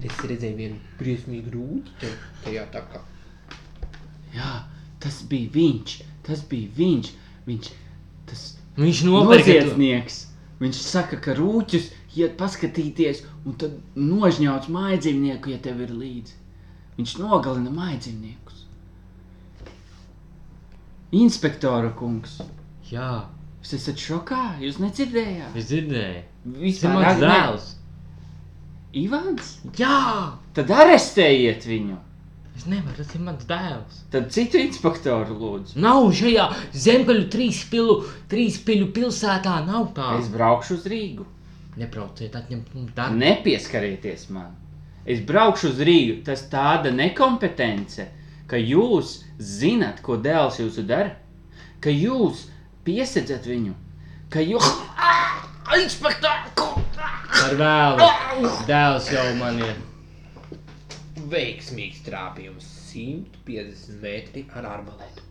[0.06, 2.12] Es redzēju vienu briesmīgu rūķi
[2.44, 3.02] tajā tā kā.
[4.32, 4.48] Jā,
[5.04, 5.96] tas bija viņš.
[6.26, 7.12] Tas bija viņš.
[7.46, 7.68] Viņš
[8.30, 8.46] tas
[8.80, 9.52] viņš nopirka to.
[9.58, 10.18] noziedznieks.
[10.62, 11.90] Viņš saka, ka rūķus
[12.22, 16.36] iet paskatīties, un tad nožņauts mājdzīvnieku, ja tev ir līdzi.
[16.96, 18.62] Viņš nogalina mājdzīvniekus.
[21.16, 22.38] Inspektora kungs,
[22.90, 23.10] Jā,
[23.62, 24.40] jūs esat šokā?
[24.62, 25.54] Jūs nedzirdējāt?
[25.58, 26.22] es dzirdēju.
[26.60, 27.68] Vispār mans dēls.
[28.96, 29.48] Ivans?
[29.78, 29.96] Jā,
[30.56, 31.96] Tad arestējiet viņu.
[32.56, 33.98] es nevaru, tas ir mans dēls.
[34.10, 35.76] Tad citu inspektoru lūdzu.
[35.82, 37.98] Nav šajā zemgaļu trīs pilu,
[38.30, 40.14] trīs pilu pilsētā, nav tā.
[40.20, 41.26] Es braukšu uz Rīgu.
[41.76, 43.18] Nebrauciet, atņemt mums darbu.
[43.20, 44.54] Nepieskarieties man.
[45.06, 46.20] Es braukšu uz Rīgu.
[46.26, 48.08] Tas tāda nekompetence,
[48.50, 51.12] ka jūs zinat, ko dēls jūsu dara,
[51.84, 52.46] ka jūs
[52.86, 53.74] piesedzat viņu,
[54.32, 54.70] ka jūs.
[55.76, 56.46] Inspektor!
[56.96, 58.08] Par vēlu.
[58.70, 59.76] Dēls jau man ir.
[61.30, 65.25] Veiksmīgs trāpījums 150 metri ar arbaletu.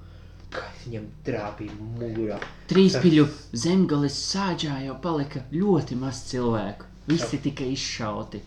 [0.55, 2.39] Kas viņam trāpīja mugurā?
[2.71, 3.25] Trīspiļu
[3.65, 6.87] zemgales sāģā jau palika ļoti maz cilvēku.
[7.09, 8.41] Visi tika izšauti.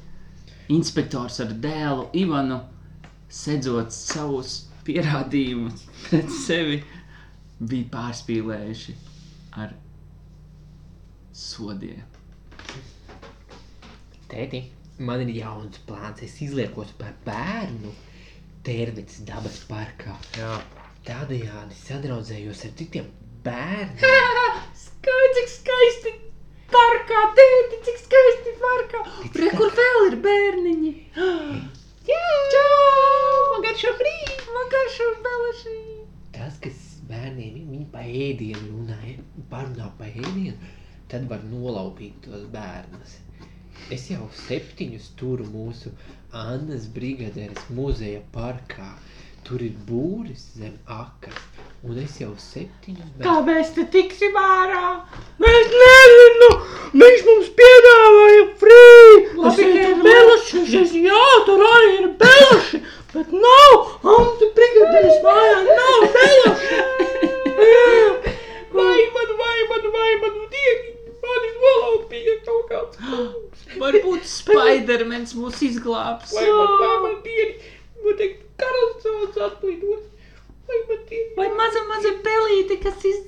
[0.75, 2.59] Inspektors ar dēlu Ivanu
[3.33, 6.81] sedzot savus pierādījumus pret sevi
[7.61, 8.97] bija pārspīlējuši
[9.63, 9.75] ar
[11.39, 12.03] sodiem.
[14.29, 14.65] Tēti,
[15.01, 16.25] man ir jauns plāns.
[16.27, 17.95] Es izliekos par bērnu
[18.67, 20.17] Tērvits dabas parkā.
[20.37, 20.57] Jā.
[21.09, 23.07] Tādējādi sadraudzējos ar citiem
[23.47, 24.01] bērniem.
[24.85, 26.11] Skaisti, cik skaisti
[26.73, 29.01] parkā, tēti, cik skaisti parkā.
[29.41, 30.93] Re, kur vēl ir bērniņi?
[32.11, 32.67] Jā,
[33.53, 34.37] man garšo brīdi.
[34.53, 35.79] Man garšo belašī.
[36.37, 40.57] Tas, kas bērniem viņi pa ēdienu runāja, parunā pa ēdienu,
[41.09, 43.17] tad var nolaupīt tos bērnus.
[43.95, 45.95] Es jau septiņus turu mūsu
[46.37, 48.91] Annas brigadieres muzeja parkā.
[49.47, 51.37] Tur ir būris zem akas,
[51.87, 54.91] un es jau septiņus Kā mēs te tiksim ārā?
[55.51, 56.49] Es nezinu,
[57.03, 58.83] viņš mums piedāvāja frī.
[59.39, 60.65] Labi, ka ir belaši.
[60.83, 62.83] Es, jā, tur arī ir belaši,
[63.15, 63.79] bet nav.
[64.17, 66.83] Anta brigadēs mājā nav belaši.
[68.79, 70.93] Vai man, vai man, vai man, diegi,
[71.25, 73.65] mani nolaupīja kaut kāds.
[73.81, 76.37] Varbūt Spidermans mūs izglābs.
[76.37, 77.73] Vai man, vai man, diegi,
[78.05, 80.05] noteikti karasauts atlidos.
[80.69, 81.31] Vai man, diegi.
[81.37, 83.23] Vai maza, maza pelīte, kas iz,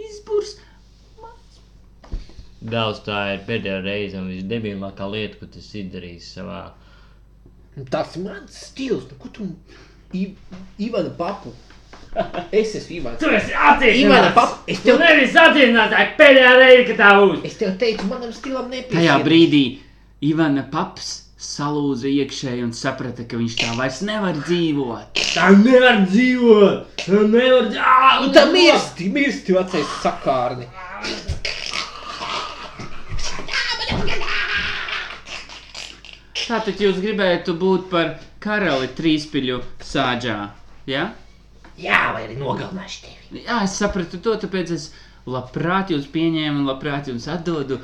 [0.00, 0.56] izburs.
[2.66, 6.62] Dēls tā ir pēdējā reize un visdebilākā lieta, ko tas izdarījis savā.
[7.92, 9.46] Tas ir mans stils, nu, ko tu,
[10.16, 10.30] I,
[10.86, 11.52] Ivana papu.
[12.54, 13.20] Es esmu Ivans.
[13.20, 13.52] Tu esi!
[14.00, 17.44] Ivana papu, es Tu tev, nevis ir pēdējā reize, kad tā būs!
[17.44, 19.04] es tev teicu, manam stilam nepieciešams.
[19.04, 19.64] Tajā brīdī
[20.24, 25.20] Ivana paps salūza iekšēji un saprata, ka viņš tā vairs nevar dzīvot.
[25.34, 27.04] Tā nevar dzīvot!
[27.04, 28.32] Tā nevar dzīvot!
[28.34, 30.68] Tā mirsti, mirsti, vecais sakārni.
[36.46, 40.36] Tātad jūs gribētu būt par karali trīspiļu sāģā,
[40.86, 41.08] ja?
[41.76, 43.42] Jā, vai arī nogalināšu tevi.
[43.42, 44.86] Jā, es sapratu to, tāpēc es
[45.26, 47.80] labprāt jūs pieņēmu un labprāt jums atdodu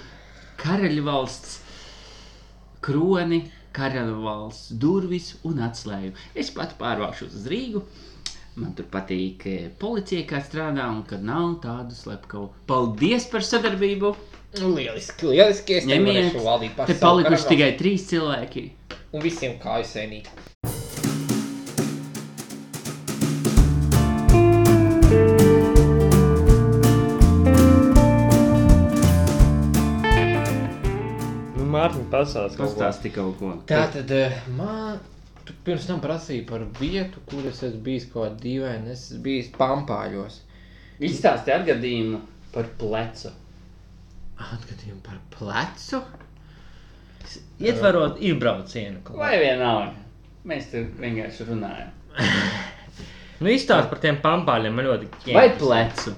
[0.62, 1.59] karaļu valsts
[2.84, 3.42] kroni,
[3.76, 6.16] karaļu valsts durvis un atslēgu.
[6.34, 7.84] Es pat pārvākšos uz Rīgu,
[8.52, 9.46] Man tur patīk
[9.80, 12.50] policija, kā strādā, un kad nav tādu slepkavu.
[12.68, 14.12] Paldies par sadarbību!
[14.60, 15.78] Lieliski, lieliski.
[15.78, 16.36] Es Ņemiet,
[16.84, 17.48] Te palikuši karali.
[17.54, 18.68] tikai trīs cilvēki.
[19.16, 20.28] Un visiem kāju sēnīt.
[31.92, 32.72] Mārtiņ, pasāst kaut ko.
[32.72, 33.52] Pastāsti kaut ko.
[33.70, 35.00] Tā tad eh, man.
[35.42, 38.92] Tu pirms tam prasīji par vietu, kur es esmu bijis kaut kādā dīvainā.
[38.94, 40.37] Es esmu bijis pampāļos.
[41.02, 42.20] Izstāsti atgadījumu
[42.55, 43.33] par plecu.
[44.38, 46.02] Atgadījumu par plecu.
[47.62, 49.02] Ietverot iebraucienu.
[49.07, 49.92] kaut Vai vienalga?
[50.46, 51.90] Mēs tur vienkārši runājam.
[53.42, 55.57] Nu, izstāst par tiem pampāļiem, man ļoti Vai ķēpjas.
[55.59, 56.12] plecu?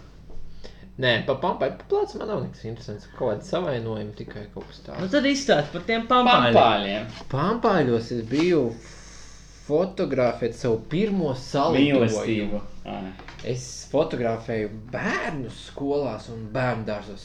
[1.03, 3.07] Nē, pa pampāļu pa plecu man nav nekas interesants.
[3.19, 5.11] Kaut kāda savainojuma tikai kaut kas Nu, tāds.
[5.11, 7.09] tad izstāst par tiem pampāļiem.
[7.33, 8.61] Pampāļos es biju
[9.67, 11.33] fotografēt savu pirmo.
[12.85, 12.99] Ā.
[13.49, 17.25] Es fotografēju bērnus skolās un bērnu dārzos.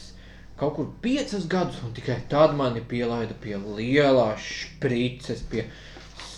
[0.60, 5.64] Kaut kur piecus gadus, un tikai tad mani pielaida pie lielās sprites, pie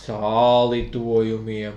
[0.02, 1.72] sālidojumiem.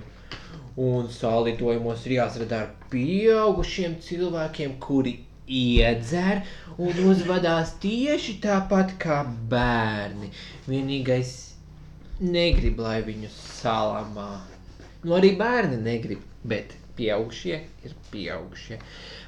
[0.75, 5.13] Un sālidojumos ir jāstrādā ar pieaugušiem cilvēkiem, kuri
[5.47, 6.41] iedzer
[6.77, 10.31] un uzvedās tieši tāpat kā bērni.
[10.67, 11.35] Vienīgais
[12.21, 14.31] negrib, lai viņus salamā.
[15.03, 18.79] Nu, arī bērni negrib, bet pieaugušie ir pieaugušie.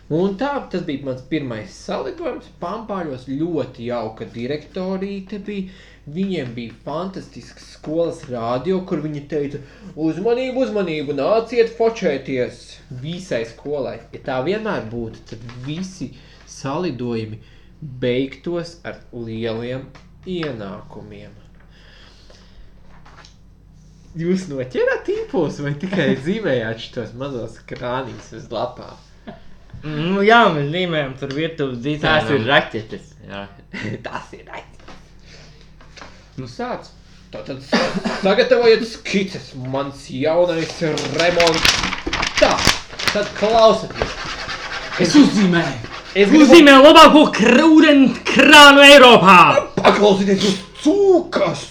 [0.08, 2.48] Un tā tas bija mans pirmais salidojums.
[2.62, 5.74] Pampāļos ļoti jauka direktorīte bija.
[6.08, 9.60] Viņiem bija fantastisks skolas rādio, kur viņi teica,
[10.00, 12.62] uzmanību, uzmanību, nāciet fočēties
[13.02, 13.98] visai skolai.
[14.16, 16.14] Ja tā vienmēr būtu, tad visi
[16.48, 17.42] salidojumi
[18.06, 19.90] beigtos ar lieliem
[20.24, 21.36] ienākumiem.
[24.18, 28.96] Jūs noķerat impulsu vai tikai zīmējāt šos mazos krānīs uz lapām?
[29.86, 33.12] Nu, jā, mēs zīmējam tur virtuves Tās ir raķetes.
[33.28, 33.48] Jā.
[34.06, 34.94] Tas ir aiz.
[36.38, 36.94] Nu sāc.
[37.28, 37.60] Tātad
[38.22, 40.78] sagatavojiet skices, mans jaunais
[41.18, 41.74] remonts.
[42.40, 42.54] Tā,
[43.12, 44.14] tad klausieties.
[45.04, 45.98] Es uzzīmēju.
[46.18, 49.36] Es gribu Uzzīmē labāko krūdenu krānu Eiropā!
[49.76, 51.66] paklausīties uz cūkas.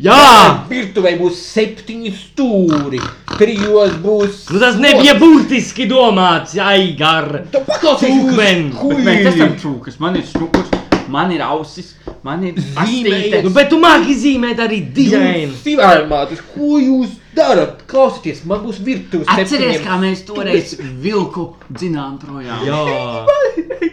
[0.00, 0.64] Jā!
[0.70, 3.00] Virtuvē būs septiņi stūri.
[3.36, 4.46] Trijos būs.
[4.48, 7.42] Nu, tas nebija burtiski domāts, Aigar!
[7.52, 8.70] Tu paklausies Cūkmen!
[8.78, 9.98] Bet mēs esam čūkas.
[10.00, 10.70] Man ir šnukurs,
[11.12, 11.92] man ir ausis,
[12.24, 13.44] man ir astītes.
[13.44, 15.52] Nu, bet tu māki zīmēt arī dizainu!
[15.66, 17.84] Sīvērmātis, ko jūs darat?
[17.90, 22.64] Klausieties, man būs virtuve Atceries, kā mēs toreiz vilku dzinām projām.
[22.64, 22.80] Jā!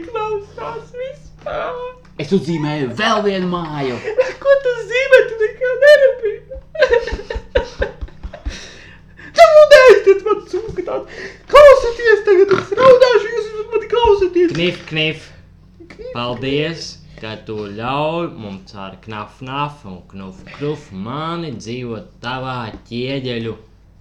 [0.07, 1.75] Klausās vispār.
[2.17, 3.99] Es uzzīmēju vēl vienu māju.
[4.41, 6.61] Ko tu zīmē, tu nekā nerapīji?
[9.37, 11.23] Čemu neaiztiet man cūka tāda?
[11.53, 14.53] Klausieties, tagad es raudāšu, jūs man klausieties.
[14.55, 15.27] Knif, knif!
[16.13, 16.87] Paldies,
[17.21, 22.57] ka tu ļauj mums ar knafnaf un knuf knuf mani dzīvot tavā
[22.89, 23.55] ķieģeļu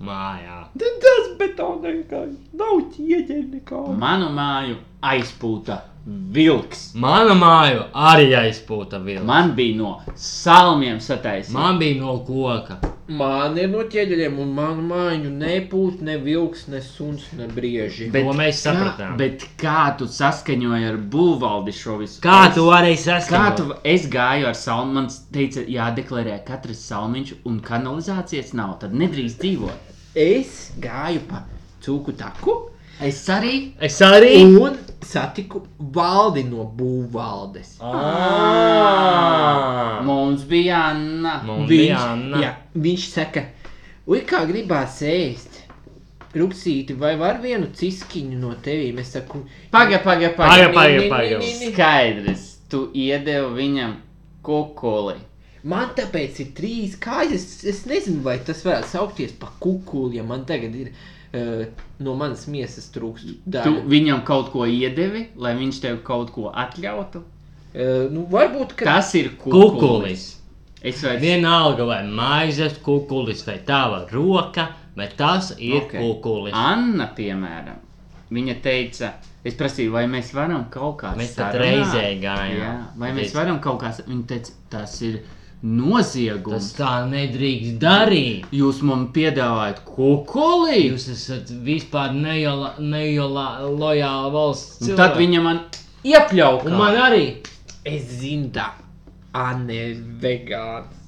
[0.07, 0.59] mājā.
[0.83, 2.23] Tad tas betonē kā
[2.61, 3.83] nav ķieģeļi nekā.
[4.03, 4.77] Manu māju
[5.13, 6.93] aizpūta vilks.
[6.95, 9.25] Mana māju arī aizpūta vilna.
[9.27, 11.51] Man bija no salmiem sataisīts.
[11.55, 12.77] Man bija no koka.
[13.09, 18.09] Man ir no ķieģeļiem un manu māju nepūt ne vilks, ne suns, ne brieži.
[18.11, 19.13] Bet, to mēs sapratām.
[19.15, 22.21] Kā, bet kā tu saskaņoji ar būvvaldi šo visu?
[22.25, 23.57] Kā Es- tu Kā saskatīt?
[23.57, 29.39] tu, es gāju ar salmu, man teica, jādeklarē katrs salmiņš un kanalizācijas nav, tad nedrīkst
[29.39, 29.95] dzīvot.
[30.17, 31.45] Es gāju pa
[31.83, 33.73] cūku taku Es arī.
[33.79, 34.43] Es arī.
[34.59, 37.77] un satiku valdi no būvvaldes.
[38.87, 40.01] Ā!
[40.07, 41.41] Mums bija Anna.
[41.47, 42.41] Mums bija Anna.
[42.43, 43.43] jā, viņš saka,
[44.09, 45.63] ui, kā gribās ēst.
[46.37, 48.99] Rupsīti, vai var vienu ciskiņu no tevīm?
[49.01, 49.41] Es saku,
[49.73, 50.75] Paga, paga, Paga, paga.
[50.75, 51.39] paga, paga.
[51.63, 53.95] Skaidrs, tu iedevi viņam
[54.45, 55.17] kukuli.
[55.67, 57.33] man tāpēc ir trīs kājas.
[57.41, 61.16] Es, es nezinu, vai tas varētu saukties par kukuli, ja man tagad ir uh,
[61.99, 63.83] no manas miesas trūkst Tu daļa.
[63.91, 67.23] viņam kaut ko iedevi, lai viņš tev kaut ko atļautu.
[67.77, 69.73] Uh, nu, varbūt, ka Tas ir kukulis.
[69.77, 70.27] Kukulis.
[70.87, 75.89] Es vairs Vienalga, vai maizes kukulis, vai tava roka, bet tas ir Ok.
[75.91, 76.01] okay.
[76.01, 76.55] kukulis.
[76.57, 77.81] Anna, piemēram,
[78.33, 79.11] viņa teica,
[79.45, 81.65] es prasīju, vai mēs varam kaut kā Mēs pat sarunāt?
[81.67, 82.61] reizē gājām.
[82.63, 85.21] Jā, vai mēs varam kaut kā, sa- viņa teica, tas ir
[85.63, 86.53] noziegums.
[86.57, 88.49] Tas tā nedrīkst darīt.
[88.55, 90.83] Jūs man piedāvājat kukuli?
[90.91, 95.63] Jūs esat vispār nejola, nejola, lojāla valsts Un tad viņa man
[96.07, 96.69] iepļauka.
[96.71, 97.25] Un man arī.
[97.87, 98.73] es zinu, tā
[99.37, 101.03] Anne ir vegāns.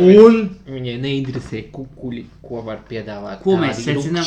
[0.00, 3.42] Un viņai neinteresē kukuļi, ko var piedāvāt.
[3.44, 4.24] Ko mēs secinām?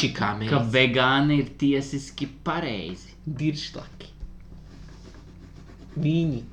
[0.49, 3.15] Ka vegāni ir tiesiski pareizi.
[3.25, 4.11] Diršlaki.
[5.95, 6.43] Viņi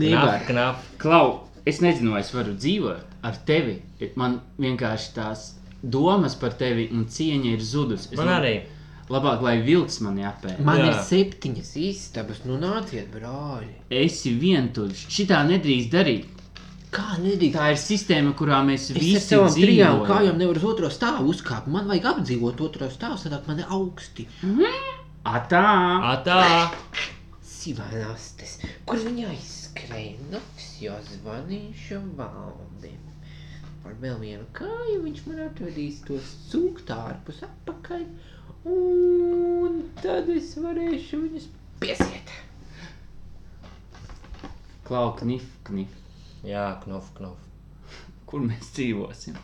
[0.00, 0.40] nevar.
[0.48, 0.88] knaf.
[0.98, 3.78] Klau, es nezinu, vai es varu dzīvot ar tevi.
[4.20, 5.46] Man vienkārši tās
[5.82, 8.12] domas par tevi un cieņa ir zudusi.
[8.12, 8.54] Es Man arī.
[9.10, 10.60] Labāk, lai vilks mani apēd.
[10.62, 10.90] Man Jā.
[10.92, 13.72] ir septiņas istabas, nu nāciet, brāļi.
[13.90, 15.00] Esi vientuļš.
[15.10, 16.28] Šitā nedrīkst darīt.
[16.94, 17.56] Kā nedrīkst?
[17.56, 20.06] Tā ir sistēma, kurā mēs Es visi savām trijām dzīvojam.
[20.12, 21.66] kājām nevaru uz otro stāvu uzkāpt.
[21.74, 24.28] Man vajag apdzīvot otro stāvu, sadāk man ir augsti.
[25.26, 25.64] Atā!
[26.14, 26.38] Atā.
[27.42, 29.59] Sivanastes, kur viņa aizskrēja?
[30.30, 33.00] Naks jau zvanīšu valdim.
[33.86, 38.04] Ar vēl vienu kāju viņš man atvedīs to sūkt ārpus atpakaļ.
[38.70, 41.48] Un tad es varēšu viņus
[41.82, 42.32] piesiet.
[44.86, 45.94] Klau, knif, knif.
[46.46, 47.38] Jā, knof, knof.
[48.30, 49.38] Kur mēs dzīvosim?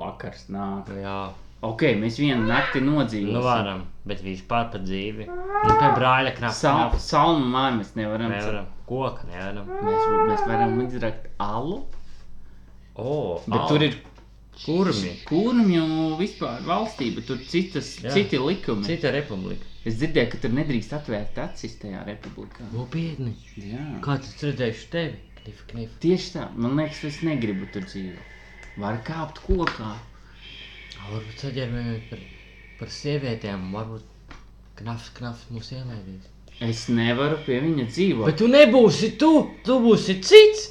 [0.00, 0.92] Vakars nāk.
[0.96, 1.18] Jā.
[1.64, 3.32] Ok, mēs vienu nakti nodzīvosim.
[3.36, 5.26] Nu varam, bet vispār par dzīvi.
[5.30, 8.32] Nu, pie brāļa knaf, Sal, salmu māju mēs nevaram.
[8.34, 8.66] Nevaram.
[8.88, 9.70] Koka nevaram.
[9.86, 11.78] Mēs, mēs varam izrakt alu,
[12.94, 13.68] O, bet au.
[13.72, 13.96] tur ir
[14.64, 15.14] kurmi.
[15.26, 15.86] kurmju
[16.20, 18.12] vispār valstī, bet tur citas, Jā.
[18.14, 18.84] citi likumi.
[18.86, 19.64] Cita republika.
[19.84, 22.64] Es dzirdēju, ka tur nedrīkst atvērt acis tajā republikā.
[22.72, 23.34] Nopietni.
[23.58, 23.82] Jā.
[24.04, 25.18] Kā tas redzējuši tevi?
[25.42, 25.90] Knif, knif.
[26.00, 28.30] Tieši tā, man liekas, es negribu tur dzīvot.
[28.80, 29.90] Var kāpt kokā.
[31.04, 32.22] Varbūt saģērmējamies par,
[32.80, 33.66] par sievietēm.
[33.74, 34.36] Varbūt
[34.80, 36.30] knafs, knafs mūs ielaidīs.
[36.64, 38.28] Es nevaru pie viņa dzīvot.
[38.30, 39.32] Bet tu nebūsi tu!
[39.66, 40.68] Tu būsi cits!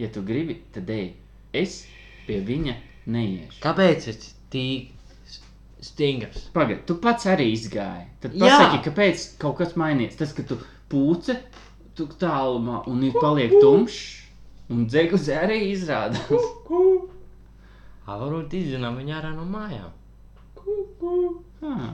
[0.00, 1.10] Ja tu gribi, tad ej.
[1.52, 1.82] Es
[2.28, 2.76] pie viņa
[3.10, 3.58] neiešu.
[3.64, 4.94] Kāpēc es tik
[5.84, 6.46] stingrs?
[6.54, 8.06] Pagaid, tu pats arī izgāji.
[8.22, 8.46] Tad Jā.
[8.46, 10.16] pasaki, kāpēc kaut kas mainījies.
[10.20, 10.60] Tas, ka tu
[10.92, 11.36] pūce,
[11.98, 14.00] tu tālumā un ir paliek tumšs.
[14.70, 16.30] Un dzēgus arī izrādās.
[18.20, 19.90] Varbūt izzinām viņu ārā no mājām.
[21.62, 21.90] Ah.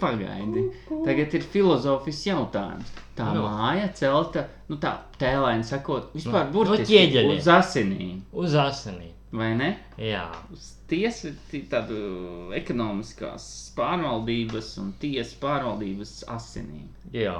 [0.00, 0.64] Pagaidi.
[1.06, 2.88] Tagad ir filozofisks jautājums.
[3.14, 3.44] Tā Nu.
[3.46, 7.36] māja celta, nu tā tēlēni sakot, vispār Nu, burtiski ķieģeļiem.
[7.38, 8.20] uz asinīm.
[8.32, 9.10] Uz asinī.
[9.32, 9.68] Vai ne?
[9.96, 10.24] Jā.
[10.52, 11.30] Uz tiesu
[11.70, 13.44] tādu ekonomiskās
[13.76, 16.88] pārvaldības un tiesas pārvaldības asinīm.
[17.14, 17.36] Jā.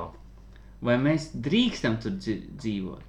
[0.82, 3.02] Vai mēs drīkstam tur dzīvot?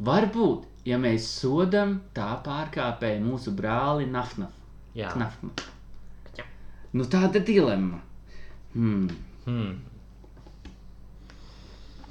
[0.00, 4.54] Varbūt, ja mēs sodam tā pārkāpēju mūsu brāli Nafnaf.
[4.96, 5.12] Jā.
[5.14, 5.52] Knafma.
[6.96, 8.00] Nu tāda dilemma.
[8.72, 9.08] Hmm.
[9.44, 9.76] Hmm.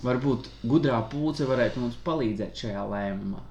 [0.04, 3.42] Varbūt gudrā pūce varētu mums palīdzēt šajā lēmumā.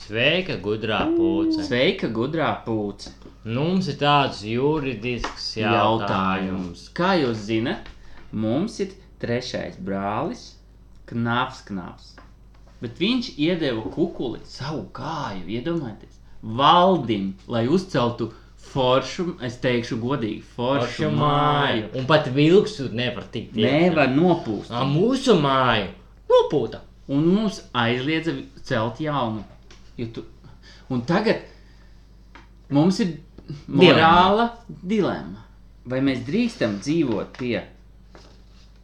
[0.00, 1.66] Sveika, gudrā pūce.
[1.68, 3.12] Sveika, gudrā pūce!
[3.44, 5.68] Nu, Mums ir tāds juridisks jautājums.
[5.76, 6.86] Jautājums.
[6.96, 7.86] Kā jūs zinat,
[8.32, 10.42] mums ir trešais brālis,
[11.10, 12.10] Knāps, Knāps.
[12.80, 18.30] Bet viņš iedeva kukuli savu kāju, iedomājieties, valdim, lai uzceltu
[18.70, 21.88] foršu, es teikšu godīgi, foršu, Paša māju.
[22.00, 23.56] Un pat vilks tur nevar tikt.
[23.58, 24.72] Nevar nopūst.
[24.72, 25.90] Ā, mūsu māju.
[26.30, 26.84] Nopūta.
[27.10, 29.42] Un mums aizliedza celt jaunu.
[29.98, 30.24] Jo Tu...
[30.90, 31.42] Un tagad
[32.70, 33.16] mums ir
[33.66, 35.44] morāla dilemma.
[35.90, 37.60] Vai mēs drīkstam dzīvot pie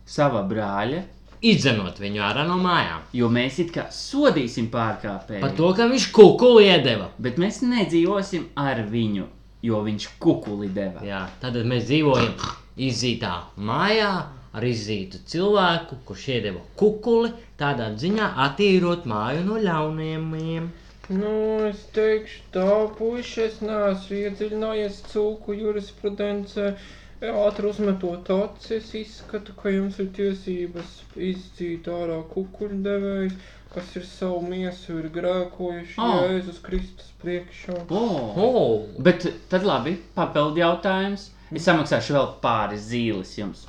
[0.07, 1.03] sava brāļa,
[1.47, 3.07] Izdzenot viņu ārā no mājām.
[3.13, 5.43] jo mēs it kā sodīsim pārkāpēju.
[5.45, 7.11] Par to, ka viņš kukuli iedeva.
[7.19, 9.27] Bet mēs nedzīvosim ar viņu,
[9.63, 11.05] jo viņš kukuli deva.
[11.07, 12.35] Jā, tad mēs dzīvojam
[12.77, 14.11] izītā mājā
[14.57, 20.69] ar izītu cilvēku, kurš iedeva kukuli, tādā ziņā attīrot māju no ļauniem.
[21.13, 21.33] Nu,
[21.69, 26.73] es teikšu tā, puiši, es neesmu iedziļinājies cūku jurisprudencē.
[27.17, 33.39] Ātri uzmetot acis, izskatu, ka jums ir tiesības izdzīt ārā kukuļdevējs,
[33.73, 36.19] kas ir savu miesu, ir grēkojuši Ah.
[36.29, 37.79] Jēzus Kristus priekšā.
[37.89, 38.37] Oh.
[38.37, 41.31] Oh, Bet tad labi, papildu jautājums.
[41.55, 43.65] Es samaksāšu vēl pāris zīles jums.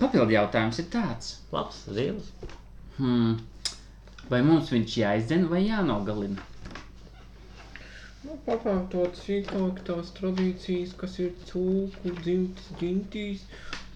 [0.00, 1.34] Papildu jautājums ir tāds.
[1.52, 2.32] labs zils.
[2.96, 3.36] Hmm.
[4.30, 6.40] Vai mums viņš jāizdzen vai jānogalina?
[8.24, 13.42] Nu, papētot sīkāk tās tradīcijas, kas ir cūku dzimtas ģintīs,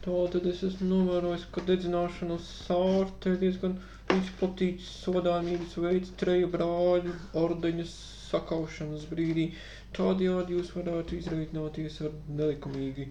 [0.05, 3.79] tā tad es esmu novērojis, ka dedzināšanas sārte ir diezgan
[4.17, 7.15] izplatīts sodāmības veids treju brāļu
[7.45, 7.97] ordeņas
[8.29, 9.49] sakaušanas brīdī.
[9.97, 13.07] Tādējādi jūs varētu izreikināties ar nelikumīgi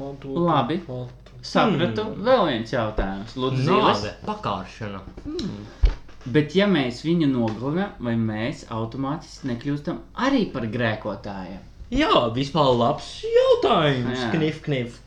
[0.00, 0.78] mantotu Labi.
[0.88, 1.36] mantu.
[1.52, 2.22] Sapratu, hmm.
[2.30, 3.36] vēl viens jautājums.
[3.44, 3.66] Lūdzu.
[3.68, 5.02] Nāve, pakāršana.
[6.24, 11.62] Bet, ja mēs viņu nogalinām, vai mēs automātiski nekļūstam arī par grēkotājiem?
[11.92, 14.20] Jā, vispār labs jautājums.
[14.20, 14.28] Jā.
[14.32, 15.00] Knif, knif.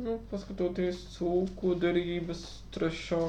[0.00, 2.40] Nu, paskatoties cūku derības
[2.72, 3.20] trešā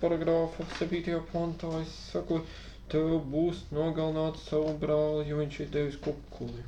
[0.00, 1.18] paragrāfa 7.
[1.32, 2.40] pantā, es saku,
[2.88, 6.64] tev būs nogalināt savu brāli, jo viņš ir devis kukuli.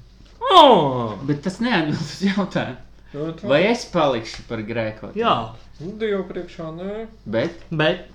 [0.52, 2.82] Oh, Bet tas neatbild uz jautājumu.
[3.16, 5.14] Nu, tā, Vai es palikšu par grēku?
[5.16, 5.32] jā,
[5.80, 8.06] Nu, Dievu priekšā nē, Bet bet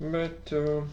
[0.00, 0.84] bet uh,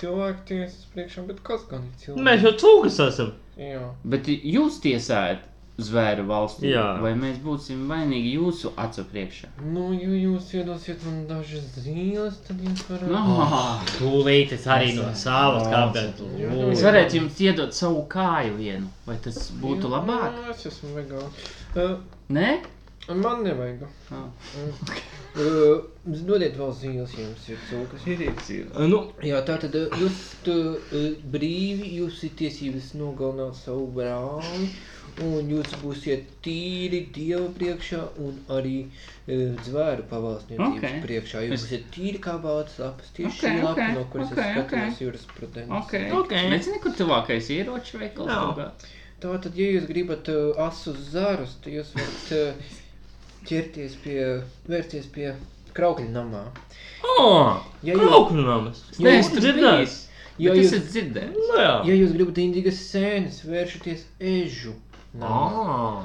[0.00, 2.26] cilvēku tiesas priekšā, bet kas gan ir cilvēks?
[2.28, 3.32] mēs jau cūkas esam.
[3.60, 3.82] Jā.
[4.04, 5.48] Bet jūs tiesājat
[5.82, 6.98] zvēru valstī, Jā.
[7.02, 9.48] vai mēs būsim vainīgi jūsu acu priekšā?
[9.72, 13.08] Nu, ja jūs iedosiet man dažas zīles, tad jūs varat...
[13.08, 13.48] No.
[13.96, 16.20] Tūlīt es arī no savas kāpnes.
[16.76, 20.38] Es varētu jums iedot savu kāju vienu, vai tas būtu Jā, labāk?
[20.44, 21.50] jā, Es esmu vegāns.
[21.74, 21.96] Uh,
[22.36, 22.50] Nē?
[23.08, 23.86] Man nevajag.
[24.10, 24.28] Ah.
[25.32, 28.02] Uh, dodiet vēl zīles, ja jums ir cūkas.
[28.04, 28.82] Ir zīle.
[28.90, 30.18] Nu, Jā, tā tad uh, jūs
[30.52, 30.98] uh,
[31.32, 34.66] brīvi, jūs ir tiesības nogalināt savu brāli,
[35.24, 40.76] un jūs būsiet tīri Dieva priekšā un arī uh, zvēru pavalsniecības Ok.
[40.82, 41.00] okay.
[41.06, 41.46] priekšā.
[41.48, 44.52] Jūs būsiet tīri kā bācis lapas, tieši Ok, šī lapa, ok, no kuras ok, es
[44.52, 45.02] skatījos ok.
[45.06, 45.74] jurisprudences.
[45.80, 46.36] Ok, Ok.
[46.52, 48.68] Nezinu, kur tuvākais ieroču veikals kaut kā.
[49.24, 52.70] Tātad, ja jūs gribat uh, asus zarus, tad jūs varat uh,
[53.48, 54.18] ķerties pie,
[54.68, 55.32] vērsties pie
[55.76, 56.44] kraukļa namā.
[57.18, 58.82] oh, Ja jūs, Kraukļu namas.
[58.92, 59.92] Es Jā, neesmu dzirdējis.
[59.92, 61.36] es jūs, esmu dzirdējis.
[61.50, 64.74] Nu, ja jūs gribat indīgas sēnes, vēršaties ežu.
[65.20, 66.04] Ah.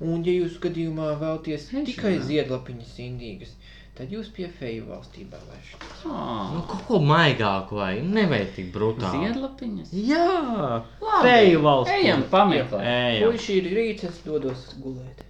[0.00, 2.26] Un, ja jūs gadījumā vēlaties Ežu tikai namā.
[2.28, 3.52] ziedlapiņas indīgas,
[3.98, 6.04] tad jūs pie feju valstībā vēršaties.
[6.06, 6.62] Nu, Oh.
[6.70, 9.26] kaut ko maigāku vai nevajag tik brutāli.
[9.26, 9.90] Ziedlapiņas.
[9.92, 11.24] Jā, Labi.
[11.28, 11.92] feju valsts.
[11.98, 12.86] Ejam pameklēt.
[12.94, 13.32] Ejam.
[13.32, 15.26] Puiši ir rīts, es dodos gulēt.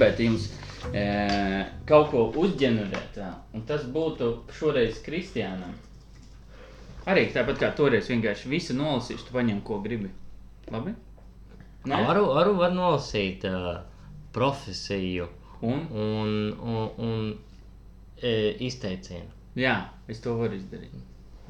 [0.00, 0.46] Gribētu jums
[0.96, 1.04] e,
[1.88, 5.74] kaut ko uzģenerēt, tā, un tas būtu šoreiz Kristiānam.
[7.10, 10.10] Arī tāpat kā toreiz vienkārši visu nolasīšu, tu paņem, ko gribi.
[10.72, 10.94] Labi?
[11.88, 12.00] Nē?
[12.06, 13.80] Varu, varu var nolasīt uh,
[14.36, 15.28] profesiju
[15.64, 15.86] Un?
[15.92, 16.30] un,
[16.64, 17.24] un, un
[18.20, 18.32] e,
[18.64, 19.28] izteicienu.
[19.60, 19.74] Jā,
[20.08, 20.94] es to varu izdarīt.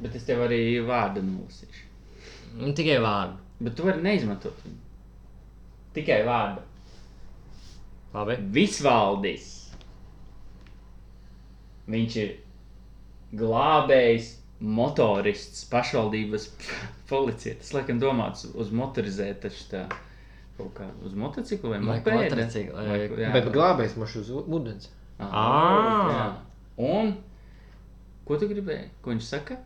[0.00, 1.86] Bet es tev arī vārdu nolasīšu.
[2.74, 3.38] Tikai vārdu.
[3.60, 4.80] Bet tu vari neizmantot viņu.
[5.94, 6.64] Tikai vārdu.
[8.14, 8.36] Labi.
[8.54, 9.48] Visvaldis.
[11.90, 12.32] Viņš ir
[13.38, 16.48] glābējs, motorists, pašvaldības
[17.10, 17.60] policijas.
[17.62, 19.84] Tas, laikam, domāts uz motorizēt, taču tā
[20.60, 22.46] kaut kā uz motocikla vai mopēda.
[23.32, 24.90] Bet glābējs maš uz ūdens.
[25.20, 25.46] Ā.
[26.10, 26.26] jā.
[26.80, 27.14] Un
[28.28, 28.90] ko tu gribēji?
[29.04, 29.58] Ko viņš saka?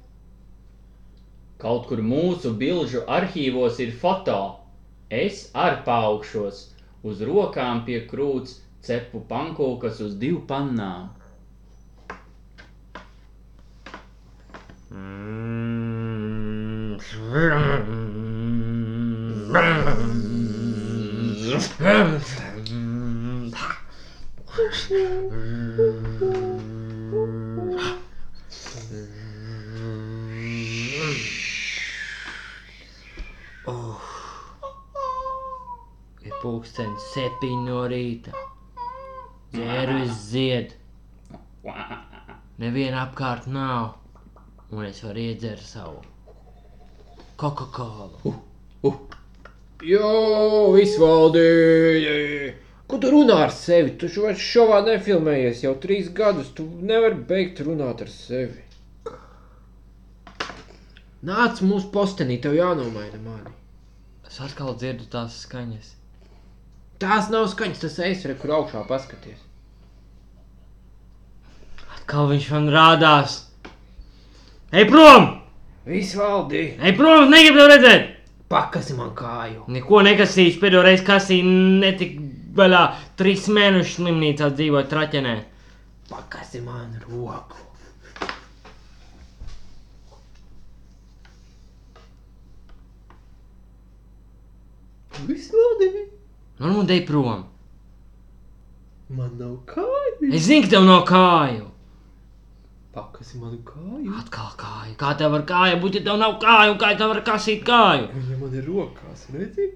[1.62, 4.38] Kaut kur mūsu bilžu arhīvos ir foto.
[5.14, 6.73] Es ar paaugšos
[7.04, 11.12] uz rokām pie krūts, cepu pankūkas uz divu pannām.
[25.04, 26.53] Ir
[36.64, 38.32] pulkstenis septiņi no rīta.
[39.52, 40.70] Dzērvis zied.
[42.58, 43.98] Neviena apkārt nav.
[44.72, 46.00] Un es varu iedzert savu
[47.36, 48.32] Coca-Cola.
[49.84, 50.12] Jo,
[50.72, 51.44] visvaldi!
[52.88, 53.92] Ko tu runā ar sevi?
[54.00, 56.48] Tu šo šovā nefilmējies jau trīs gadus.
[56.56, 58.62] Tu nevari beigt runāt ar sevi.
[61.24, 63.52] Nāc mūsu postenī, tev jānomaina mani.
[64.24, 65.92] Es atkal dzirdu tās skaņas.
[67.02, 69.40] Tās nav skaņas, tas eis, re, kur augšā paskaties.
[71.96, 73.40] Atkal viņš man rādās.
[74.74, 75.30] Ej prom!
[75.88, 76.62] Visvaldi!
[76.78, 77.26] Ej prom!
[77.32, 78.06] Negribu tev redzēt!
[78.52, 79.66] Pakasi man kāju!
[79.74, 82.16] Neko nekasīšu, pēdējo reizi kasīju netik
[82.54, 82.84] vaļā
[83.18, 85.36] trīs mēnešus slimnīcā dzīvoju traķenē.
[86.12, 87.62] Pakasi man roku!
[95.24, 95.88] Visvaldi!
[95.94, 96.13] Nu,
[96.58, 97.44] nu, dej prom!
[99.14, 100.30] Man nav kāju!
[100.32, 101.66] Es zinu, ka tev nav kāju!
[102.94, 104.14] Pakasi man kāju!
[104.20, 104.94] Atkal kāju.
[105.00, 106.76] Kā tev var kāja būt, ja tev nav kāju?
[106.80, 108.06] Kā tev var kasīt kāju?
[108.14, 109.68] Viņa man ir rokās, redzi?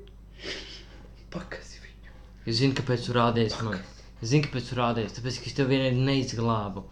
[1.34, 2.14] Pakasi viņu!
[2.46, 3.82] Es zinu, kāpēc tu rādies man.
[4.22, 5.14] Es zinu, kāpēc tu rādies.
[5.18, 6.86] Tāpēc, ka es tev vienreiz neizglābu.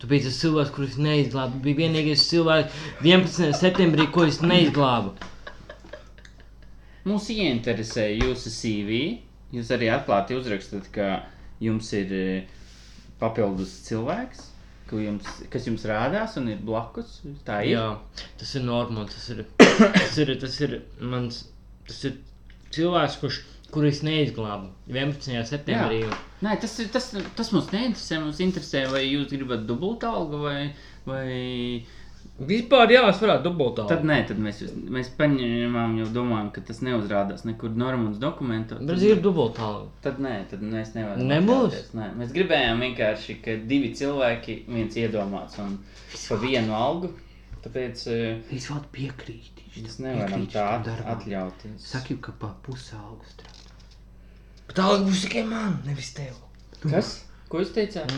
[0.00, 1.60] Tu biji tas cilvēks, kurus neizglābu.
[1.62, 3.52] Bija vienīgais cilvēks 11.
[3.60, 5.14] septembrī, ko es neizglābu.
[7.08, 9.00] Mūs ieinteresē jūsu CV.
[9.56, 11.08] Jūs arī atklāti uzrakstat, ka
[11.64, 12.54] jums ir eh,
[13.20, 14.44] papildus cilvēks.
[14.88, 17.18] Ko jums, kas jums rādās un ir blakus?
[17.44, 17.74] Tā ir.
[17.74, 17.86] Jā,
[18.40, 19.12] tas ir normāls.
[19.16, 19.42] Tas ir,
[20.00, 21.42] tas ir, tas ir mans,
[21.88, 22.16] tas ir
[22.76, 23.40] cilvēks, kurš,
[23.72, 25.42] kur es neizglābu 11.
[25.50, 26.02] septembrī.
[26.08, 28.20] un- Nē, tas, tas, tas mums neinteresē.
[28.22, 30.58] Mums interesē, vai jūs gribat dubultu algu vai.
[31.08, 31.84] vai...
[32.38, 33.84] Vispār jā, es varētu dubultā.
[33.90, 34.60] Tad nē, tad mēs,
[34.94, 38.78] mēs paņēmām, jau domājam, ka tas neuzrādās nekur Normāns dokumentos.
[38.86, 39.70] Bet ir dubultā.
[40.04, 41.24] Tad nē, tad mēs nevaram.
[41.32, 41.90] Nebūs?
[41.98, 42.12] Nē.
[42.20, 45.80] Mēs gribējām vienkārši, ka divi cilvēki, viens iedomāts un
[46.28, 47.10] pa vienu algu.
[47.64, 49.66] Tāpēc Es vēl piekrītu.
[49.82, 50.68] mēs nevaram tā
[51.16, 51.82] atļauties.
[51.90, 53.74] Saki, ka pa pusalgu strādā.
[54.68, 56.38] Bet tālāk būs tikai man, nevis tev.
[56.84, 57.24] Kas?
[57.48, 58.12] Ko jūs teicāt?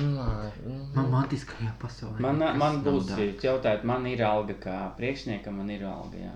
[0.95, 2.19] Man mantiskajā pasaulē.
[2.25, 6.19] Man, nekas man nav būs, jūs jautājat, man ir alga kā priekšniekam, man ir alga,
[6.19, 6.33] jā.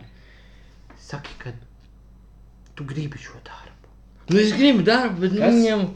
[1.09, 1.53] Saki, ka
[2.79, 3.91] tu gribi šo darbu.
[4.31, 5.57] Nu, es gribu darbu, bet Kas?
[5.59, 5.89] viņam.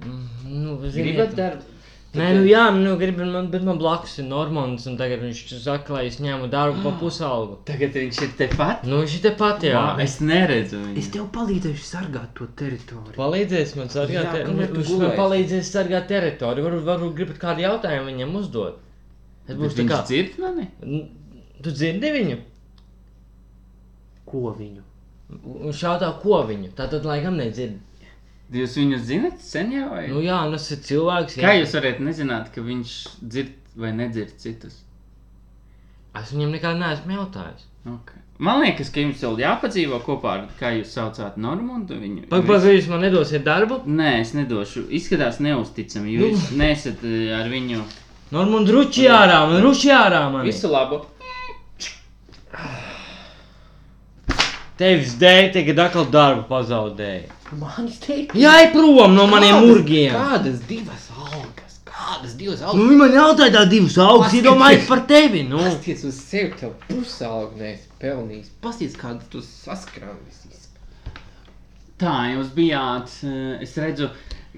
[0.00, 1.69] Mm, Nu, ziniet, Gribat darbu?
[2.10, 5.92] Nē, nu jā, nu, gribu, man, bet man blakus ir Normons, un tagad viņš saka,
[5.94, 7.60] lai es ņemu darbu pa pusalgu.
[7.68, 8.82] Tagad viņš ir tepat?
[8.90, 9.78] Nu, viņš ir tepat, jā.
[9.78, 10.96] Vā, es neredzu viņu.
[10.98, 13.14] Es tev palīdzēšu sargāt to teritoriju.
[13.14, 14.42] Palīdzēs man sargāt, Jā, te...
[14.48, 16.66] kamēr tu viņš man palīdzēs sargāt teritoriju.
[16.66, 18.82] Varbūt, varbūt gribat kādu jautājumu viņam uzdot.
[19.46, 20.00] Es Bet būšu tā kā.
[20.10, 20.66] dzird mani?
[21.62, 22.40] Tu dzirdi viņu?
[24.30, 24.82] Ko viņu?
[25.68, 26.72] Viņš jautā, ko viņu.
[26.74, 27.78] Tā tad laikam nedzird.
[28.50, 29.88] Jūs viņu zinat sen jau?
[29.92, 30.06] Vai?
[30.10, 31.36] Nu jā, tas ir cilvēks.
[31.38, 34.80] Kā jūs varat nezināt, ka viņš dzird vai nedzird citus?
[36.18, 37.68] Es viņam nekad neesmu jautājis.
[37.86, 38.18] Okay.
[38.42, 41.94] Man liekas, ka jums vēl jāpadzīvo kopā ar, kā jūs saucāt, Normundu.
[42.00, 43.82] Viņu, Pagaidām, vai jūs man nedosiet darbu?
[43.86, 44.86] Nē, es nedošu.
[44.98, 46.32] Izskatās neusticami, jo Nu.
[46.34, 47.84] jūs nesat eh, ar viņu.
[48.34, 50.24] Normāli, ruči ārā, man ruči ārā.
[50.32, 50.46] Man.
[50.48, 51.02] Visu labu!
[54.80, 57.26] Tevis dēļ tagad atkal darbu pazaudēji.
[57.60, 60.14] Manis teikt, Jā, ej prom no maniem murgiem.
[60.14, 61.74] Kādas divas algas?
[61.90, 62.86] Kādas divas Nu, algas?
[62.88, 64.40] viņi man jautāja tā divas augstas, Paskaties.
[64.40, 65.58] iedomājies par tevi, nu.
[65.58, 68.48] Pasties uz sevi, tev pusalgu neesi pelnījis.
[68.64, 70.38] Pasties, kādas tu saskrāmis.
[72.00, 74.06] Tā, jūs bijāt, eh, es redzu,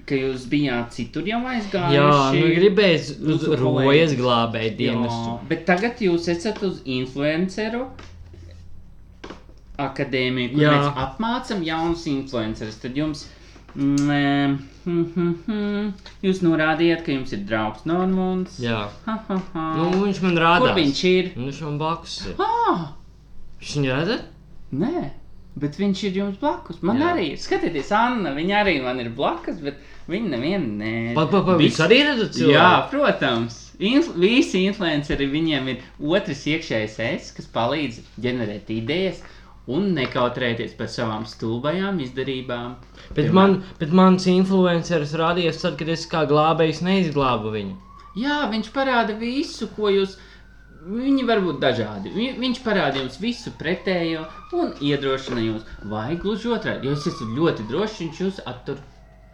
[0.07, 1.97] ka jūs bijāt citur jau aizgājuši.
[1.97, 4.15] Jā, nu gribēs uz Jūsu rojas kolēģis.
[4.21, 5.11] glābēt dienas.
[5.11, 7.89] Jā, bet tagad jūs esat uz influenceru
[9.81, 10.73] akadēmiju, kur Jā.
[10.73, 12.75] Mēs apmācām jaunus influencerus.
[12.83, 13.23] Tad jums,
[13.75, 15.87] mm, hm, hm,
[16.25, 18.59] jūs norādījāt, ka jums ir draugs Normons.
[18.61, 18.83] Jā.
[19.07, 19.65] Ha, ha, ha.
[19.79, 20.67] Nu, viņš man rāda.
[20.67, 21.31] Kur viņš ir?
[21.39, 22.35] Viņš man blakus ir.
[22.43, 22.91] Ah,
[23.63, 24.23] Viņš viņu redzat?
[24.73, 25.03] nē,
[25.61, 26.81] bet viņš ir jums blakus.
[26.83, 27.11] Man Jā.
[27.13, 27.37] Arī ir.
[27.39, 29.77] Skatieties, Anna, viņa arī man ir blakus, bet
[30.09, 30.93] viņa neviena nē.
[31.15, 32.57] Pag, pag, pag, Vis- viņš arī redzat cilvēku?
[32.57, 33.59] Jā, protams.
[33.83, 39.21] Inf visi influenceri viņiem ir otrs iekšējais es, kas palīdz ģenerēt idejas
[39.67, 42.75] un nekautrēties par savām stulbajām izdarībām.
[43.15, 47.75] Bet, man, bet mans influenceris rādījās tad, kad es kā glābējs neizglābu viņu.
[48.19, 50.17] Jā, viņš parāda visu, ko jūs.
[50.83, 52.11] Viņi var būt dažādi.
[52.13, 55.61] Vi- Viņš parāda jums visu pretējo un iedrošina jūs.
[55.85, 58.77] Vai gluži otrādi, jo es esmu ļoti drošs, viņš jūs attur.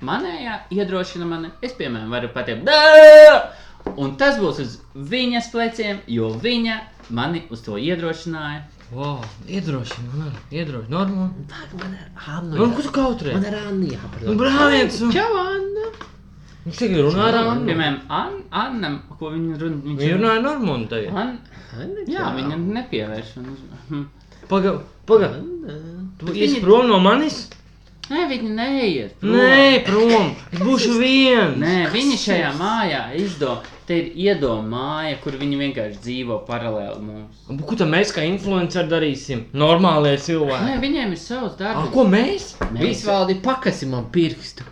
[0.01, 1.49] Manējā iedrošina mani.
[1.61, 3.49] Es, piemēram, varu pateikt, "Dā!"
[3.97, 8.61] un tas būs uz viņas pleciem, jo viņa mani uz to iedrošināja.
[8.91, 10.89] Wow, iedrošina, man iedrošina.
[10.89, 11.43] Normāli.
[11.77, 12.69] Man ir Anna.
[12.75, 13.33] Ko tu kautrē?
[13.35, 14.37] Man ir Anna Nu, jāparunā.
[14.39, 14.97] brāviens!
[15.13, 15.91] Čau, Anna.
[16.65, 17.67] Viņš tagad runā ar Annu.
[17.69, 18.33] Piemēram, An
[18.63, 19.93] Annam, ko viņa runā.
[19.99, 21.13] Viņa runāja normāli tagad.
[21.13, 21.37] An
[21.77, 22.33] Anna, jā, čau.
[22.39, 23.29] viņa nepievērš.
[23.37, 23.57] un
[23.89, 24.03] Hm.
[24.49, 24.73] Paga,
[25.05, 25.29] paga.
[25.37, 25.77] Anna.
[26.19, 27.47] Tu ies prom no manis?
[28.09, 29.19] Nē, viņa neiet.
[29.21, 29.35] prom.
[29.37, 30.31] Nē, prom.
[30.51, 31.57] Es būšu viens.
[31.61, 33.61] Nē, viņi šajā mājā izdomā.
[33.89, 37.39] Te ir iedoma māja, kur viņi vienkārši dzīvo paralēli mums.
[37.49, 39.47] Un Ko tad mēs kā influenceri darīsim?
[39.57, 40.67] Normālie cilvēki.
[40.67, 41.87] Nē, viņiem ir savs A, darbs.
[41.95, 42.51] ko mēs?
[42.77, 44.67] Visvaldi pakasi man pirkstu.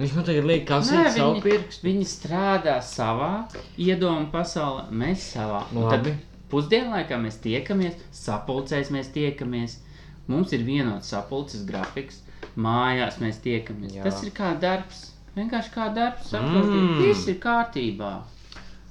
[0.00, 1.86] Viņš man tagad liek Nē, kasīt savu pirkstu.
[1.86, 3.30] viņi strādā savā
[3.78, 5.62] iedomu pasaulē, mēs savā.
[5.76, 6.10] Un tad
[6.50, 7.94] pusdienlaikā mēs tiekamies,
[8.24, 9.78] sapulcēs mēs tiekamies.
[10.26, 12.22] Mums ir vienots sapulces grafiks,
[12.56, 13.94] mājās mēs tiekamies.
[14.00, 14.02] Jā.
[14.08, 15.11] Tas ir kā darbs.
[15.36, 16.98] Vienkārši kā darbs, saprotiet, Mm.
[17.02, 18.10] viss ir kārtībā.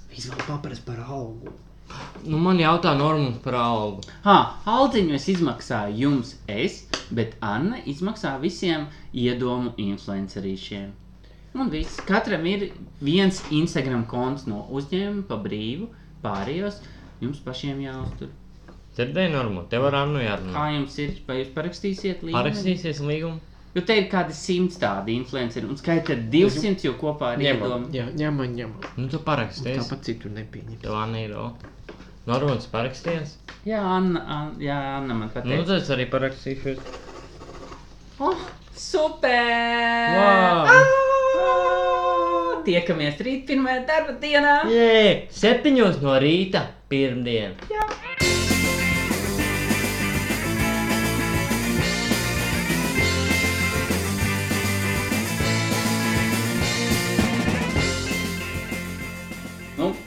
[0.09, 1.51] Visvaldi paprasti par algu.
[2.25, 4.01] Nu, man jautā Normāls par algu.
[4.23, 10.89] Ha, Aldziņu es izmaksāju jums, es, bet Anna izmaksā visiem iedomu influencerīšiem.
[11.53, 11.97] Un viss.
[12.07, 12.71] Katram ir
[13.01, 15.89] viens Instagram konts no uzņēmuma pa brīvu,
[16.23, 16.79] pārējos
[17.21, 18.29] jums pašiem jāuztur.
[18.95, 20.53] Dzirdēji Normāli, tev ar Annu jārunā.
[20.55, 22.39] Kā jums ir, vai jūs parakstīsiet līgumu?
[22.39, 23.39] Parakstīsies līgumu?
[23.75, 27.91] Jo te ir kādi simts tādi influenceri, un skaita 200 jau kopā ar Ņemam, iedomu.
[27.95, 28.89] jā, ņemam, ņemam.
[28.97, 29.77] Nu, tu parakstīsi.
[29.79, 30.81] Tāpat citur nepieņem.
[30.81, 31.35] Tev Anna ir.
[32.27, 33.37] Normāls parakstījies.
[33.65, 35.65] Jā, Anna, Anna, jā, Anna man Nu, pateica.
[35.65, 36.77] tad es arī parakstīšos.
[38.19, 38.37] Oh,
[38.75, 39.31] super!
[40.17, 40.67] Wow!
[40.67, 41.07] Ah!
[42.65, 44.51] tiekamies rīt pirmajā darba dienā.
[44.69, 46.61] Jē, septiņos no rīta
[46.91, 47.55] pirmdien.
[47.71, 48.40] Nu,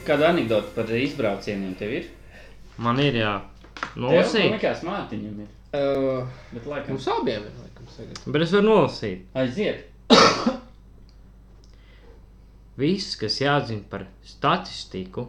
[0.06, 2.06] kāda anekdote par izbraucieniem tev ir?
[2.78, 3.34] Man ir jā.
[3.74, 4.44] Tev, Nolasīt.
[4.48, 5.50] man liekas, Mārtiņam ir.
[5.74, 6.94] Uh, Bet laikam.
[6.94, 8.20] mums abiem ir laikam sagad.
[8.30, 9.24] Bet es varu nolasīt.
[9.34, 9.80] Aiziet.
[12.78, 15.26] Viss, kas jāzina par statistiku,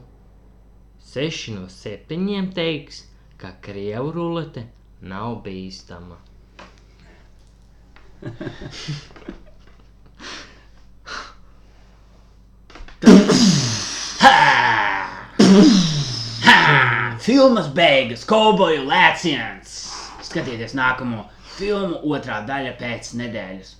[1.05, 3.03] seši no septiņiem teiks,
[3.41, 4.63] ka krievu rulete
[5.01, 6.17] nav bīstama.
[17.25, 19.75] Filmas beigas, kauboju lēciens.
[20.25, 21.23] Skatieties nākamo
[21.55, 23.71] filmu otrā daļa pēc nedēļas.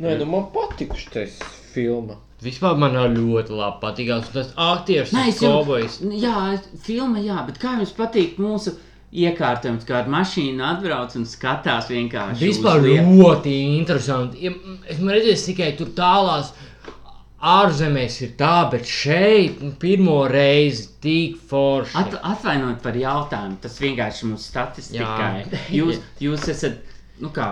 [0.00, 1.38] Nē, nu man patika šis
[1.74, 2.16] filma.
[2.40, 5.98] Vispār man ļoti labi patīkās, tas aktieris, Nē, tas es jau- kaubojs.
[6.22, 8.72] Jā, filma, jā, bet kā jums patīk mūsu
[9.12, 12.40] iekārtojums, kā ar mašīnu atbrauc un skatās vienkārši.
[12.40, 13.14] Vispār uz lietu?
[13.20, 14.40] ļoti interesanti.
[14.46, 16.52] Ja, m, esmu redzējis tikai tur tālās
[17.40, 21.96] ārzemēs ir tā, bet šeit nu, pirmo reizi tik forši.
[21.96, 25.46] At, atvainojiet par jautājumu, tas vienkārši mūsu statistikai.
[25.78, 26.82] Jūs, jūs esat,
[27.24, 27.48] nu kā,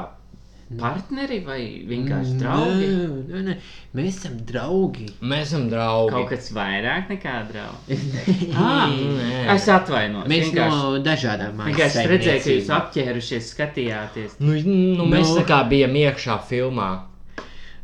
[0.69, 2.89] partneri vai vienkārši draugi?
[2.93, 3.55] Nē, nē, nē.
[3.97, 5.07] Mēs esam draugi.
[5.25, 6.13] Mēs esam draugi.
[6.13, 7.97] Kaut kas vairāk nekā draugi.
[8.53, 9.47] Ah, nē.
[9.55, 10.29] es atvainojos.
[10.29, 14.37] Mēs vienkārši, no dažādām vienkārši es redzēju, ka jūs apķērušies, skatījāties.
[14.45, 15.39] Nu, nu, mēs Nu.
[15.41, 16.91] tā kā bijām iekšā filmā.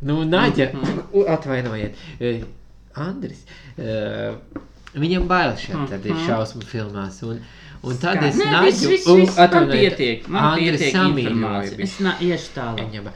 [0.04, 0.98] Nu, Naģa, Mhm.
[1.16, 2.42] u- atvainojiet, eh,
[2.94, 3.44] Andris,
[3.78, 4.34] eh,
[4.94, 7.40] viņam bail šeit tad ir šausmu filmās, un,
[7.82, 8.28] un tad Kā?
[8.28, 11.80] es Nē, Naģu, viss, un viss, man atvainojiet, pietiek, man Andris pietiek informācija.
[11.88, 12.90] Es nā, iešu tālāk.
[12.90, 13.08] Viņam,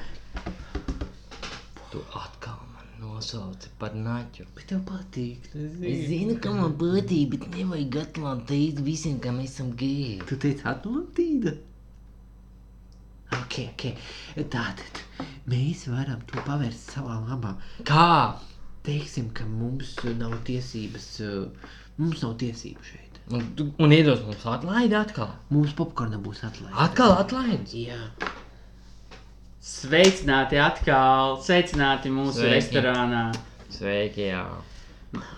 [1.93, 4.45] Tu atkal man nosauci par naķu.
[4.55, 6.07] bet tev patīk, Es zini.
[6.09, 10.23] zinu, ka man patīk, bet nevajag teikt visiem, ka mēs esam geji.
[10.27, 11.55] Tu teici Atlantīda?
[13.33, 13.95] Ok, ok,
[14.49, 15.03] tātad
[15.51, 17.55] mēs varam to pavērst savā labā.
[17.89, 18.39] Kā?
[18.87, 23.21] Teiksim, ka mums nav tiesības, eh, mums nav tiesību šeit.
[23.29, 25.35] Un, un iedos mums atlaidi atkal.
[25.53, 26.79] Mums popkorna būs atlaista.
[26.87, 27.75] Atkal atlaides.
[27.77, 28.01] Jā.
[29.69, 32.55] Sveicināti atkal, sveicināti mūsu Sveiki.
[32.55, 33.25] restorānā.
[33.75, 34.47] Sveiki, jā.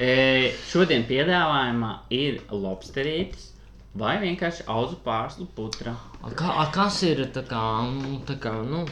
[0.02, 3.50] E, šodien piedāvājumā ir lobsterītis
[3.98, 5.96] vai vienkārši auzu pārslu putra.
[6.22, 8.84] A, kā, a, kas ir tā kā, nu, tā kā, nu,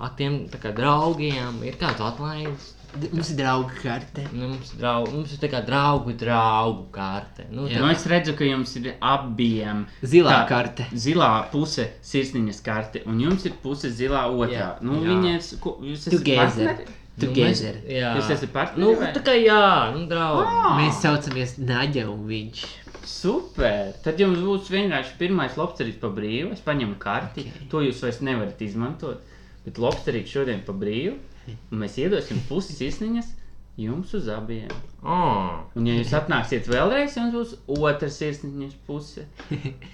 [0.00, 1.62] ar tiem tā kā draugiem?
[1.64, 2.72] Ir kāds atlaides?
[3.12, 4.22] Mums ir drauga karte.
[4.32, 7.42] Nu, mums, ir draug, mums ir tā kā draugu, draugu karte.
[7.50, 7.80] Nu, Jā.
[7.82, 10.86] Nu, es redzu, ka jums ir abiem Zilā tā- karte.
[10.94, 14.52] Zilā puse sirsniņas karte, un jums ir puse zilā otrā.
[14.52, 14.68] Jā.
[14.80, 15.08] Nu, Jā.
[15.10, 16.46] viņi ir, ko- jūs esat Together.
[16.46, 16.86] partneri?
[17.16, 17.74] Nu, mēs- Together.
[17.88, 18.14] Jā.
[18.16, 19.12] Jūs esat partneri Nu, vai?
[19.12, 20.46] tā kā jā, nu, draugi.
[20.46, 20.78] Ah.
[20.78, 22.64] Mēs saucamies Naģa un viņš.
[23.04, 23.92] Super!
[24.04, 26.52] Tad jums būs vienkārši pirmais lobsterīts pa brīvu.
[26.52, 27.40] Es paņemu karti.
[27.40, 27.46] Ok.
[27.54, 27.68] Okay.
[27.70, 29.20] To jūs vairs nevarat izmantot.
[29.64, 31.16] Bet lobsterīts šodien pa brīvu.
[31.70, 33.32] Un mēs iedosim pusi sirsniņas
[33.76, 34.70] jums uz abiem.
[35.02, 35.64] Oh.
[35.74, 39.24] Un, ja jūs atnāksiet vēlreiz, jums būs otra sirsniņas puse.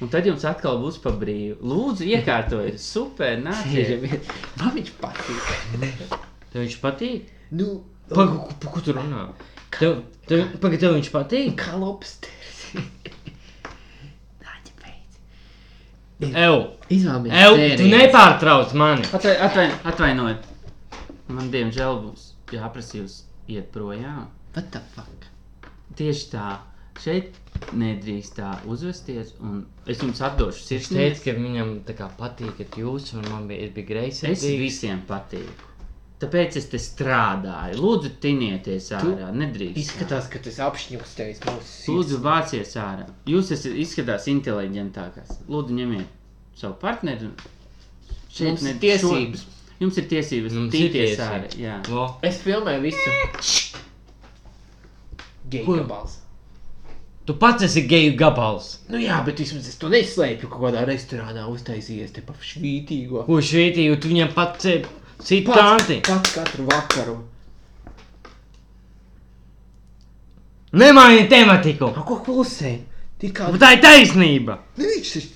[0.01, 1.57] Un tad jums atkal būs pa brīvu.
[1.65, 2.81] Lūdzu, iekārtojiet!
[2.83, 3.39] Super!
[3.41, 4.29] Nāciet!
[4.61, 6.19] Man viņš patīk.
[6.51, 7.33] Tev viņš patīk?
[7.57, 9.29] Nu, Pagaid, pa ko tu runā?
[9.79, 11.55] Tev, tev, paga, tev viņš patīk?
[11.59, 12.65] kā lobsters.
[14.45, 15.21] Naģa beidz.
[16.21, 16.57] Ew,
[16.93, 19.07] Izvēlamies ew, tu nepārtrauc mani.
[19.17, 20.49] Atvai, atvain, atvainojiet!
[21.33, 23.15] Man diemžēl būs jāprasa jūs
[23.49, 24.27] iet projām.
[24.53, 25.31] What the fuck?
[25.97, 26.49] Tieši tā.
[27.01, 27.39] Šeit
[27.73, 30.99] nedrīkst tā uzvesties, un es jums atdošu Viņš sirsniņas.
[31.01, 33.89] teica, ka viņam tā kā patīkat jūs, un man bija, es biju
[34.35, 35.70] Es visiem patīku.
[36.21, 37.79] Tāpēc es te strādāju.
[37.81, 39.31] Lūdzu, tinieties ārā.
[39.33, 39.79] Nedrīkst.
[39.81, 41.87] Izskatās, ka tas apšņukstējis mūsu sirds.
[41.95, 43.07] Lūdzu, vācies ārā.
[43.31, 45.39] Jūs esat izskatās inteliģentākās.
[45.49, 47.31] Lūdzu, ņemiet savu partneri.
[47.31, 49.47] Mums ne- ir tiesības.
[49.47, 51.25] Šo, jums ir tiesības Mums ir tīties tiesības.
[51.31, 51.55] ārā.
[51.65, 51.79] Jā.
[51.89, 52.05] Lo.
[52.29, 53.17] Es filmēju visu.
[55.51, 56.19] Geju gabals.
[57.27, 58.69] Tu pats esi geju gabals.
[58.91, 63.25] Nu jā, bet vismaz es to neslēpju kaut kādā restorānā uztaisījies te pa švītīgo.
[63.27, 64.67] Ko švītī, tu viņam pats
[65.25, 67.17] citi Pats, pats katru vakaru.
[70.73, 71.91] Nemaini tematiku.
[71.91, 72.77] A, ko klusē?
[73.21, 73.51] Tikā...
[73.61, 74.61] Tā ir taisnība.
[74.79, 75.31] Nu, viņš ir...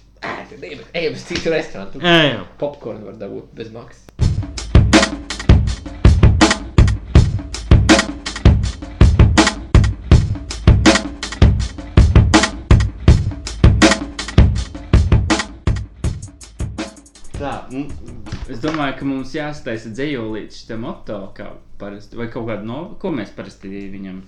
[0.95, 2.47] Ejam uz citu restorānu.
[2.61, 4.24] Popkornu var dabūt bez maksas.
[17.35, 17.53] Tā,
[18.53, 21.47] Es domāju, ka mums jāstāsta dzējolīts šitam moto, kā
[21.81, 24.19] parasti, vai kaut kādu no, ko mēs parasti viņam.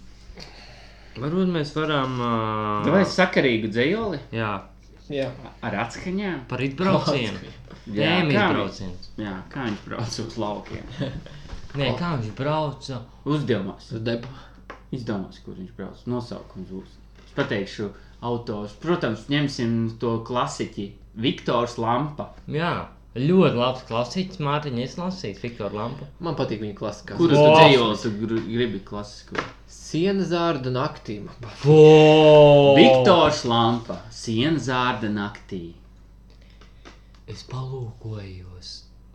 [1.21, 2.17] Varbūt mēs varam.
[2.21, 4.51] Uh, Vai sakarīgu dzējoli Jā,
[5.13, 5.29] Jā.
[5.65, 6.43] ar atskaņām?
[6.51, 7.53] par izbraucienu.
[7.95, 9.11] Jā, izbrauciens.
[9.21, 10.91] Jā, kā viņš brauc uz laukiem.
[11.77, 13.03] Nē, kā viņš brauca?
[13.29, 14.33] Uzdomās, Uz debu.
[14.97, 16.03] izdomās, kur viņš brauc.
[16.09, 16.97] Nosaukums būs.
[17.29, 17.91] Es pateikšu
[18.25, 18.73] autors.
[18.83, 20.91] Protams, ņemsim to klasiķi.
[21.17, 22.31] Viktors Lampa.
[22.49, 24.41] Jā, ļoti labs klasiķis.
[24.45, 26.07] Mārtiņa, es lasīju Viktoru Lampu.
[26.21, 27.17] Man patīk viņa klasikā.
[27.19, 29.45] Kuru tu dzējoli tu gr- gribi klasisko?
[29.77, 31.17] Siena zārda naktī.
[32.77, 33.99] Viktors Lampa.
[34.12, 35.62] Siena zārda naktī.
[37.27, 38.73] Es palūkojos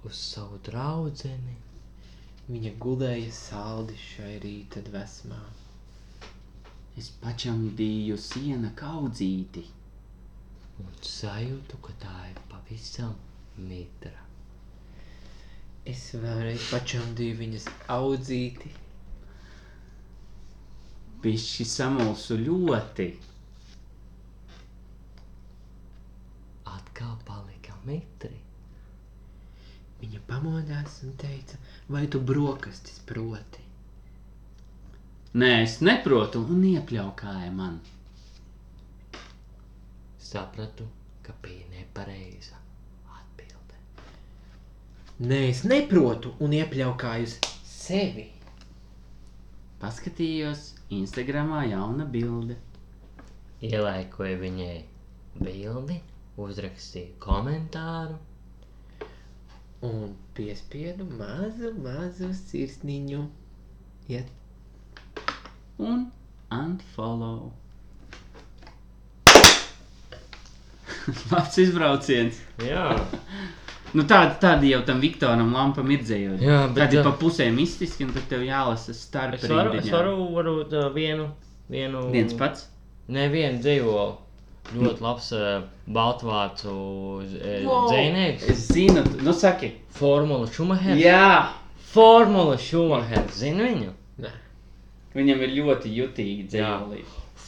[0.07, 1.57] uz savu draudzeni.
[2.51, 5.39] Viņa gulēja saldi šai rīta dvēsmā.
[6.99, 9.63] Es pačam dīju siena kaudzīti.
[10.81, 13.13] Un sajūtu, ka tā ir pavisam
[13.57, 14.17] mitra.
[15.91, 18.69] Es vēlreiz pačamdīju viņas audzīti.
[21.23, 23.07] Pišķi samulsu ļoti.
[26.75, 28.37] Atkal palika mitri.
[30.01, 31.57] Viņa pamodās un teica,
[31.89, 33.67] vai tu brokastis proti?
[35.37, 37.77] Nē, es neprotu un iepļaukāja man.
[40.31, 40.87] Sapratu,
[41.25, 42.57] ka bija nepareiza.
[45.21, 47.35] Nē, es neprotu un iepļaukāju uz
[47.69, 48.23] sevi.
[49.81, 50.63] Paskatījos
[50.97, 52.57] Instagramā jauna bilde.
[53.61, 54.73] Ielaikoju viņai
[55.37, 55.99] bildi,
[56.41, 58.17] uzrakstīju komentāru.
[59.85, 63.21] Un piespiedu mazu, mazu sirsniņu.
[64.09, 64.25] Ja
[65.77, 66.11] Un
[66.51, 67.51] unfollow.
[71.31, 72.41] Labs izbrauciens.
[72.61, 72.89] Jā,
[73.93, 76.39] Nu, tāda, tāda jau tam Viktoram Lampam ir dzējot.
[76.45, 79.83] Jā, bet, Tad ir pa pusēm mistiski, un tad tev jālasa starp es varu, es
[79.83, 79.95] rindiņām.
[79.97, 81.25] varu varbūt uh, vienu,
[81.71, 82.05] vienu.
[82.13, 82.67] Viens pats.
[83.11, 84.13] Ne vienu dzīvolu.
[84.77, 87.89] Ļoti labs uh, baltvācu uh, Wow.
[87.91, 88.45] dzēnieks.
[88.53, 89.73] Es zinu, nu saki.
[89.97, 90.95] Formula Schumacher.
[90.95, 91.49] Jā!
[91.91, 93.25] Formula Schumacher.
[93.35, 93.91] Zini viņu?
[94.23, 94.31] Nē,
[95.17, 97.01] Viņam ir ļoti jutīgi dzējolī.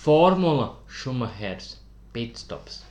[0.04, 1.78] Formula Schumachers.
[2.14, 2.82] Pitstops.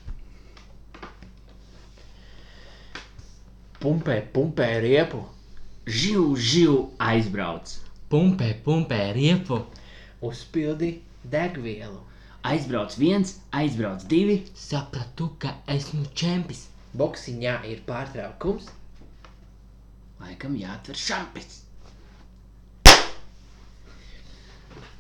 [3.82, 5.24] Pumpē, pumpē riepu.
[5.86, 7.66] Živ, živ aizbrauc.
[8.08, 9.58] Pumpē, pumpē riepu.
[10.22, 11.98] Uzpildi degvielu.
[12.46, 14.38] Aizbrauc viens, aizbrauc divi.
[14.54, 16.68] Sapratu, ka esmu čempis.
[16.94, 18.70] Boksiņā ir pārtraukums.
[20.22, 21.62] Laikam jāatver šampis.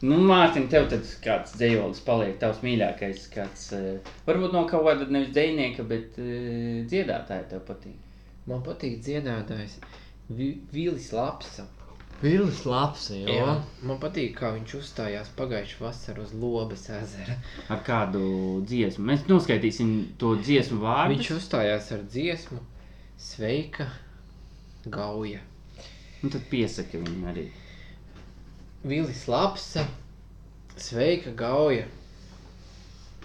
[0.02, 5.06] Nu, Mārtiņ, tev tad kāds dzējolis paliek tavs mīļākais, kāds, uh, varbūt no kaut kāda
[5.06, 8.00] nevis dzējnieka, bet uh, dziedātāja tev patīk.
[8.50, 9.78] Man patīk dziedātājs
[10.32, 11.66] Vi Vīlis Lapsa.
[12.22, 13.26] Pils labs, jo.
[13.26, 17.34] Jā, man patīk, kā viņš uzstājās pagājušā vasarā uz Lobas ezera.
[17.66, 18.22] Ar kādu
[18.62, 19.08] dziesmu?
[19.08, 19.90] Mēs noskaitīsim
[20.22, 21.16] to dziesmu vārdu.
[21.16, 22.60] Viņš uzstājās ar dziesmu
[23.18, 23.88] Sveika
[24.86, 25.42] Gauja.
[26.22, 27.48] Nu, tad piesaka viņu arī.
[28.86, 29.88] Vīlis Lapsa,
[30.78, 31.90] Sveika Gauja.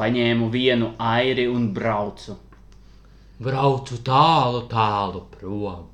[0.01, 2.39] Paņēmu vienu airi un braucu.
[3.37, 5.85] Braucu tālu, tālu prom.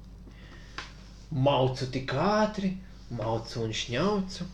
[1.33, 2.69] Maucu tik ātri,
[3.11, 4.47] maucu un šņaucu.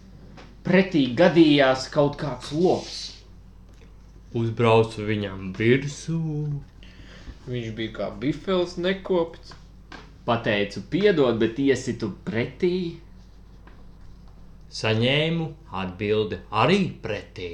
[0.66, 2.98] Pretī gadījās kaut kāds lops.
[4.34, 6.18] Uzbraucu viņam virsū.
[7.46, 9.54] Viņš bija kā bifels nekopts.
[10.26, 12.76] Pateicu, piedod, bet iesitu pretī.
[14.82, 15.48] Saņēmu
[15.84, 17.54] atbildi arī pretī.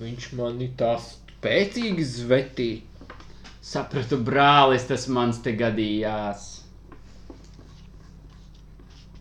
[0.00, 2.93] Viņš mani tā spēcīgi zvetīja.
[3.64, 6.42] Sapratu, brālis, tas mans te gadījās.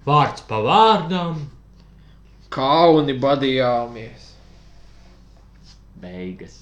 [0.03, 1.37] Vārds pa vārdam.
[2.51, 4.25] Kauni badījāmies.
[6.03, 6.57] Beigas.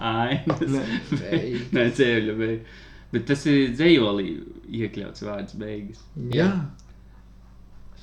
[0.00, 1.68] Ai, beigas.
[1.76, 2.80] Nē, ceļa beigas.
[3.12, 4.30] Bet tas ir dzējolī
[4.80, 6.00] iekļauts vārds beigas.
[6.32, 6.48] Jā.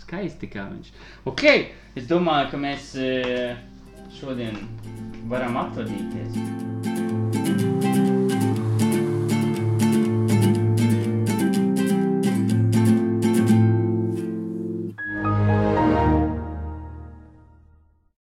[0.03, 0.93] Skaisti kā viņš.
[1.33, 1.43] Ok,
[1.97, 3.57] es domāju, ka mēs eh,
[4.13, 4.57] šodien
[5.29, 6.98] varam atvadīties.